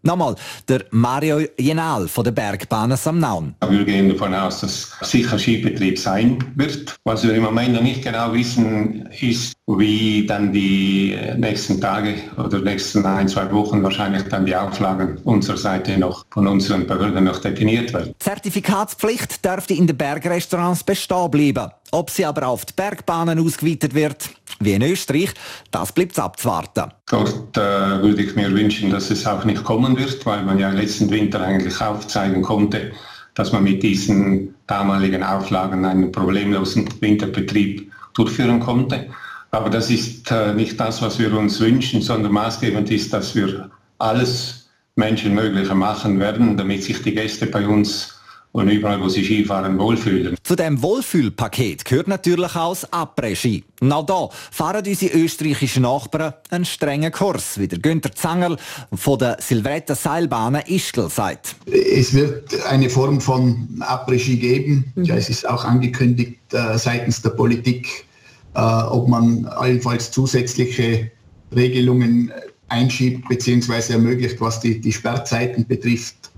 Nochmal, 0.02 0.36
der 0.68 0.84
Mario 0.92 1.40
Jenal 1.58 2.06
von 2.06 2.22
der 2.22 2.30
Bergbahnen 2.30 2.96
Samnaun. 2.96 3.56
Wir 3.68 3.84
gehen 3.84 4.08
davon 4.08 4.32
aus, 4.32 4.60
dass 4.60 4.92
sicher 5.02 5.38
Skibetrieb 5.38 5.98
sein 5.98 6.38
wird. 6.54 6.94
Was 7.04 7.24
wir 7.24 7.34
im 7.34 7.42
Moment 7.42 7.74
noch 7.74 7.82
nicht 7.82 8.02
genau 8.02 8.32
wissen, 8.32 9.06
ist, 9.20 9.54
wie 9.76 10.24
dann 10.26 10.50
die 10.50 11.14
nächsten 11.36 11.78
Tage 11.78 12.14
oder 12.38 12.60
nächsten 12.60 13.04
ein, 13.04 13.28
zwei 13.28 13.52
Wochen 13.52 13.82
wahrscheinlich 13.82 14.22
dann 14.24 14.46
die 14.46 14.56
Auflagen 14.56 15.18
unserer 15.24 15.58
Seite 15.58 15.98
noch 15.98 16.24
von 16.30 16.46
unseren 16.46 16.86
Behörden 16.86 17.24
noch 17.24 17.38
definiert 17.38 17.92
werden. 17.92 18.14
Zertifikatspflicht 18.18 19.44
dürfte 19.44 19.74
in 19.74 19.86
den 19.86 19.96
Bergrestaurants 19.96 20.84
bestehen 20.84 21.30
bleiben. 21.30 21.70
Ob 21.90 22.08
sie 22.10 22.24
aber 22.24 22.48
auf 22.48 22.64
die 22.64 22.72
Bergbahnen 22.74 23.38
ausgeweitet 23.38 23.94
wird, 23.94 24.30
wie 24.60 24.72
in 24.72 24.82
Österreich, 24.82 25.34
das 25.70 25.92
bleibt 25.92 26.18
abzuwarten. 26.18 26.90
Dort 27.10 27.56
äh, 27.56 28.02
würde 28.02 28.22
ich 28.22 28.34
mir 28.34 28.50
wünschen, 28.50 28.90
dass 28.90 29.10
es 29.10 29.26
auch 29.26 29.44
nicht 29.44 29.64
kommen 29.64 29.98
wird, 29.98 30.24
weil 30.24 30.44
man 30.44 30.58
ja 30.58 30.70
letzten 30.70 31.10
Winter 31.10 31.42
eigentlich 31.42 31.78
aufzeigen 31.80 32.40
konnte, 32.40 32.92
dass 33.34 33.52
man 33.52 33.64
mit 33.64 33.82
diesen 33.82 34.54
damaligen 34.66 35.22
Auflagen 35.22 35.84
einen 35.84 36.10
problemlosen 36.10 36.88
Winterbetrieb 37.00 37.92
durchführen 38.14 38.60
konnte. 38.60 39.08
Aber 39.50 39.70
das 39.70 39.90
ist 39.90 40.30
äh, 40.30 40.52
nicht 40.52 40.78
das, 40.78 41.00
was 41.00 41.18
wir 41.18 41.32
uns 41.36 41.60
wünschen, 41.60 42.02
sondern 42.02 42.32
maßgebend 42.32 42.90
ist, 42.90 43.12
dass 43.12 43.34
wir 43.34 43.70
alles 43.98 44.68
Menschenmögliche 44.96 45.74
machen 45.74 46.20
werden, 46.20 46.56
damit 46.56 46.82
sich 46.82 47.02
die 47.02 47.14
Gäste 47.14 47.46
bei 47.46 47.66
uns 47.66 48.18
und 48.52 48.68
überall, 48.68 49.00
wo 49.00 49.08
sie 49.08 49.24
Skifahren, 49.24 49.78
wohlfühlen. 49.78 50.36
Zu 50.42 50.56
dem 50.56 50.82
Wohlfühlpaket 50.82 51.84
gehört 51.84 52.08
natürlich 52.08 52.56
auch 52.56 52.70
das 52.70 52.92
Après-Ski. 52.92 53.64
Auch 53.90 54.06
da 54.06 54.28
fahren 54.50 54.84
unsere 54.86 55.14
österreichischen 55.14 55.82
Nachbarn 55.82 56.32
einen 56.50 56.64
strengen 56.64 57.12
Kurs, 57.12 57.58
wie 57.58 57.68
der 57.68 57.78
Günther 57.78 58.14
Zangerl 58.14 58.56
von 58.92 59.18
der 59.18 59.36
Silvretta 59.40 59.94
Seilbahnen 59.94 60.62
Ischgl 60.66 61.08
sagt. 61.08 61.56
Es 61.66 62.14
wird 62.14 62.64
eine 62.66 62.88
Form 62.90 63.20
von 63.20 63.68
Après-Ski 63.80 64.36
geben. 64.36 64.92
Ja, 64.96 65.16
es 65.16 65.28
ist 65.28 65.48
auch 65.48 65.64
angekündigt 65.64 66.38
äh, 66.52 66.78
seitens 66.78 67.22
der 67.22 67.30
Politik, 67.30 68.06
ob 68.54 69.08
man 69.08 69.46
allenfalls 69.46 70.10
zusätzliche 70.10 71.10
Regelungen 71.54 72.32
einschiebt 72.68 73.28
bzw. 73.28 73.92
ermöglicht, 73.92 74.40
was 74.40 74.60
die, 74.60 74.80
die 74.80 74.92
Sperrzeiten 74.92 75.66
betrifft 75.66 76.28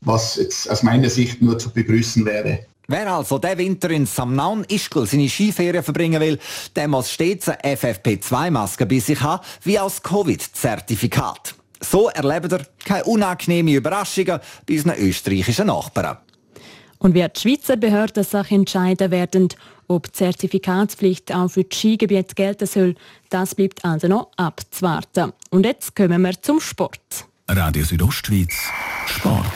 was 0.00 0.36
jetzt 0.36 0.70
aus 0.70 0.82
meiner 0.82 1.10
Sicht 1.10 1.42
nur 1.42 1.58
zu 1.58 1.70
begrüßen 1.70 2.24
wäre. 2.24 2.66
Wer 2.88 3.12
also 3.12 3.38
der 3.38 3.56
Winter 3.56 3.90
in 3.90 4.06
Samnaun 4.06 4.64
Ischgl 4.68 5.06
seine 5.06 5.28
Skiferien 5.28 5.84
verbringen 5.84 6.20
will, 6.20 6.38
der 6.74 6.88
muss 6.88 7.12
stets 7.12 7.48
eine 7.48 7.76
FFP2-Maske 7.76 8.84
bei 8.86 8.98
sich 8.98 9.20
haben, 9.20 9.44
wie 9.62 9.78
als 9.78 10.02
Covid-Zertifikat. 10.02 11.54
So 11.80 12.08
erlebt 12.08 12.52
er 12.52 12.66
keine 12.84 13.04
unangenehmen 13.04 13.74
Überraschungen 13.74 14.40
bei 14.66 14.74
unseren 14.74 14.98
österreichischen 14.98 15.68
Nachbarn. 15.68 16.18
Und 17.00 17.14
wie 17.14 17.26
die 17.26 17.40
Schweizer 17.40 17.76
Behörden 17.76 18.22
sich 18.22 18.50
entscheiden 18.50 19.10
werden, 19.10 19.48
ob 19.88 20.06
die 20.06 20.12
Zertifikatspflicht 20.12 21.34
auch 21.34 21.48
für 21.48 21.64
die 21.64 21.74
Skigebiete 21.74 22.34
gelten 22.34 22.66
soll, 22.66 22.94
das 23.30 23.54
bleibt 23.54 23.84
also 23.84 24.06
noch 24.06 24.30
abzuwarten. 24.36 25.32
Und 25.48 25.64
jetzt 25.64 25.96
kommen 25.96 26.20
wir 26.20 26.40
zum 26.40 26.60
Sport. 26.60 27.26
Radio 27.48 27.84
Südostschweiz 27.84 28.54
Sport. 29.06 29.46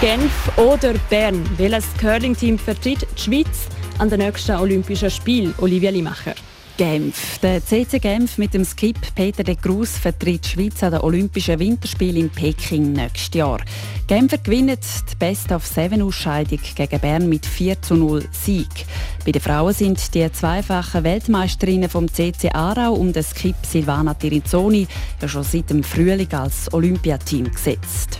Genf 0.00 0.32
oder 0.56 0.94
Bern, 1.10 1.44
welches 1.58 1.84
Curling-Team 1.98 2.58
vertritt 2.58 3.06
die 3.16 3.20
Schweiz 3.20 3.68
an 3.98 4.08
den 4.08 4.20
nächsten 4.20 4.56
Olympischen 4.56 5.10
Spielen? 5.10 5.54
Olivia 5.58 5.90
Limacher. 5.90 6.34
Genf. 6.80 7.38
Der 7.40 7.62
CC 7.62 7.98
Genf 7.98 8.38
mit 8.38 8.54
dem 8.54 8.64
Skip 8.64 8.96
Peter 9.14 9.44
de 9.44 9.54
Cruz 9.54 9.98
vertritt 9.98 10.46
die 10.46 10.48
Schweiz 10.48 10.82
an 10.82 10.92
den 10.92 11.02
Olympischen 11.02 11.58
Winterspielen 11.58 12.16
in 12.16 12.30
Peking 12.30 12.94
nächstes 12.94 13.34
Jahr. 13.34 13.60
Genfer 14.06 14.38
gewinnt 14.38 14.78
die 14.80 15.16
Best-of-Seven-Ausscheidung 15.18 16.58
gegen 16.74 17.00
Bern 17.00 17.28
mit 17.28 17.44
4 17.44 17.82
zu 17.82 17.96
0 17.96 18.24
Sieg. 18.32 18.86
Bei 19.26 19.32
den 19.32 19.42
Frauen 19.42 19.74
sind 19.74 20.14
die 20.14 20.32
zweifachen 20.32 21.04
Weltmeisterinnen 21.04 21.90
vom 21.90 22.08
CC 22.08 22.50
Aarau 22.50 22.94
um 22.94 23.12
den 23.12 23.24
Skip 23.24 23.56
Silvana 23.60 24.14
Tirizzoni 24.14 24.88
ja 25.20 25.28
schon 25.28 25.44
seit 25.44 25.68
dem 25.68 25.84
Frühling 25.84 26.32
als 26.32 26.72
Olympiateam 26.72 27.50
gesetzt. 27.52 28.18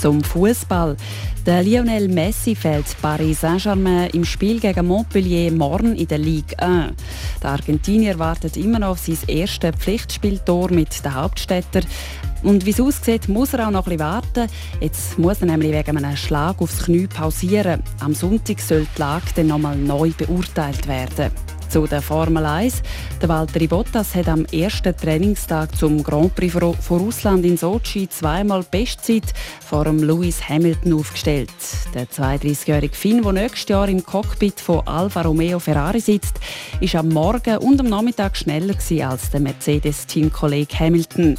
Zum 0.00 0.22
Fußball. 0.22 0.96
Der 1.44 1.62
Lionel 1.62 2.08
Messi 2.08 2.54
fällt 2.54 2.84
Paris 3.02 3.40
Saint-Germain 3.40 4.10
im 4.10 4.24
Spiel 4.24 4.60
gegen 4.60 4.86
Montpellier 4.86 5.50
morgen 5.50 5.96
in 5.96 6.06
der 6.06 6.18
Ligue 6.18 6.56
1. 6.58 6.92
Der 7.42 7.50
Argentinier 7.50 8.18
wartet 8.18 8.56
immer 8.56 8.78
noch 8.78 8.90
auf 8.90 8.98
sein 8.98 9.18
erstes 9.26 9.74
Pflichtspieltor 9.76 10.70
mit 10.70 11.04
den 11.04 11.14
Hauptstädter. 11.14 11.80
Und 12.44 12.64
wie 12.64 12.70
es 12.70 12.80
aussieht, 12.80 13.28
muss 13.28 13.54
er 13.54 13.66
auch 13.66 13.72
noch 13.72 13.84
bisschen 13.84 13.98
warten. 13.98 14.48
Jetzt 14.80 15.18
muss 15.18 15.40
er 15.40 15.46
nämlich 15.46 15.72
wegen 15.72 15.96
einem 15.96 16.16
Schlag 16.16 16.60
aufs 16.60 16.84
Knie 16.84 17.08
pausieren. 17.08 17.82
Am 17.98 18.14
Sonntag 18.14 18.60
soll 18.60 18.86
die 18.96 19.00
Lage 19.00 19.26
dann 19.34 19.48
nochmal 19.48 19.76
neu 19.76 20.12
beurteilt 20.16 20.86
werden. 20.86 21.32
Zu 21.68 21.86
der 21.86 22.00
Formel 22.00 22.46
1. 22.46 22.82
Der 23.20 23.28
Valtteri 23.28 23.66
Bottas 23.66 24.14
hat 24.14 24.28
am 24.28 24.46
ersten 24.46 24.96
Trainingstag 24.96 25.76
zum 25.76 26.02
Grand 26.02 26.34
Prix 26.34 26.54
von 26.54 26.98
Russland 26.98 27.44
in 27.44 27.58
Sochi 27.58 28.08
zweimal 28.08 28.64
Bestzeit 28.70 29.34
vor 29.60 29.84
dem 29.84 30.02
Lewis 30.02 30.48
Hamilton 30.48 30.94
aufgestellt. 30.94 31.50
Der 31.92 32.06
32-jährige 32.06 32.94
Finn, 32.94 33.20
der 33.20 33.32
nächstes 33.32 33.68
Jahr 33.68 33.86
im 33.86 34.02
Cockpit 34.02 34.58
von 34.58 34.86
Alfa 34.86 35.20
Romeo 35.20 35.58
Ferrari 35.58 36.00
sitzt, 36.00 36.40
ist 36.80 36.94
am 36.94 37.10
Morgen 37.10 37.58
und 37.58 37.80
am 37.80 37.88
Nachmittag 37.88 38.38
schneller 38.38 38.74
als 39.06 39.30
der 39.30 39.40
Mercedes-Teamkollege 39.40 40.78
Hamilton. 40.78 41.36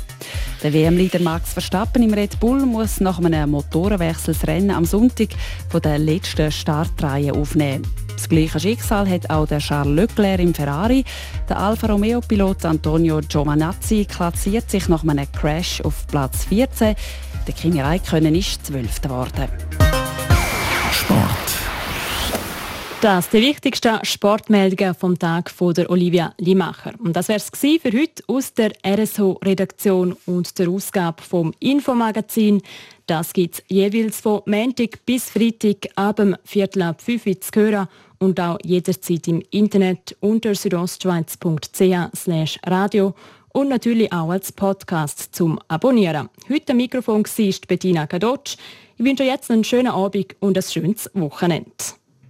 Der 0.61 0.73
WM-Leader 0.73 1.21
Max 1.21 1.53
Verstappen 1.53 2.03
im 2.03 2.13
Red 2.13 2.39
Bull 2.39 2.65
muss 2.67 2.99
nach 2.99 3.17
einem 3.17 3.49
Motorenwechsel 3.49 4.35
am 4.69 4.85
Sonntag 4.85 5.29
von 5.69 5.81
der 5.81 5.97
letzten 5.97 6.51
Startreihe 6.51 7.33
aufnehmen. 7.33 7.81
Das 8.19 8.27
gleiche 8.27 8.59
Schicksal 8.59 9.09
hat 9.09 9.29
auch 9.29 9.47
der 9.47 9.59
Charles 9.59 9.95
Leclerc 9.95 10.41
im 10.41 10.53
Ferrari. 10.53 11.05
Der 11.47 11.57
Alfa 11.57 11.87
Romeo-Pilot 11.87 12.65
Antonio 12.65 13.21
Giovanazzi 13.25 14.03
klassiert 14.03 14.69
sich 14.69 14.89
nach 14.89 15.03
einem 15.03 15.25
Crash 15.31 15.79
auf 15.85 16.05
Platz 16.05 16.43
14. 16.43 16.95
Der 17.47 17.53
Kimi 17.53 17.79
Räikkönen 17.79 18.35
ist 18.35 18.65
Zwölfter 18.65 19.07
geworden. 19.07 19.47
Sport. 20.91 21.28
Das 23.01 23.29
die 23.29 23.41
wichtigsten 23.41 24.03
Sportmeldungen 24.03 24.93
vom 24.93 25.17
Tag 25.17 25.49
von 25.49 25.73
der 25.73 25.89
Olivia 25.89 26.33
Limacher. 26.37 26.91
Und 26.99 27.15
das 27.15 27.29
wäre 27.29 27.39
es 27.39 27.49
für 27.49 27.97
heute 27.97 28.21
aus 28.27 28.53
der 28.53 28.73
RSO-Redaktion 28.85 30.17
und 30.25 30.59
der 30.59 30.67
Ausgabe 30.67 31.23
vom 31.23 31.53
Infomagazin. 31.59 32.61
Das 33.07 33.31
gibt 33.31 33.55
es 33.55 33.63
jeweils 33.69 34.19
von 34.19 34.41
Montag 34.45 35.05
bis 35.05 35.29
Freitag 35.29 35.87
ab 35.95 36.17
dem 36.17 36.35
Viertel 36.43 36.81
ab 36.81 37.01
5 37.01 37.25
Uhr 37.25 37.39
zu 37.39 37.51
hören 37.55 37.87
und 38.17 38.37
auch 38.41 38.59
jederzeit 38.65 39.29
im 39.29 39.41
Internet 39.49 40.17
unter 40.19 40.53
südostschweiz.ch 40.53 42.59
radio 42.67 43.15
und 43.53 43.69
natürlich 43.69 44.11
auch 44.11 44.29
als 44.29 44.51
Podcast 44.51 45.33
zum 45.33 45.57
Abonnieren. 45.69 46.27
Heute 46.49 46.73
am 46.73 46.77
Mikrofon 46.77 47.23
war 47.23 47.53
Bettina 47.65 48.07
Kadotsch. 48.07 48.57
Ich 48.97 49.05
wünsche 49.05 49.23
jetzt 49.23 49.49
einen 49.49 49.63
schönen 49.63 49.87
Abend 49.87 50.35
und 50.41 50.57
ein 50.57 50.63
schönes 50.63 51.09
Wochenende. 51.13 51.71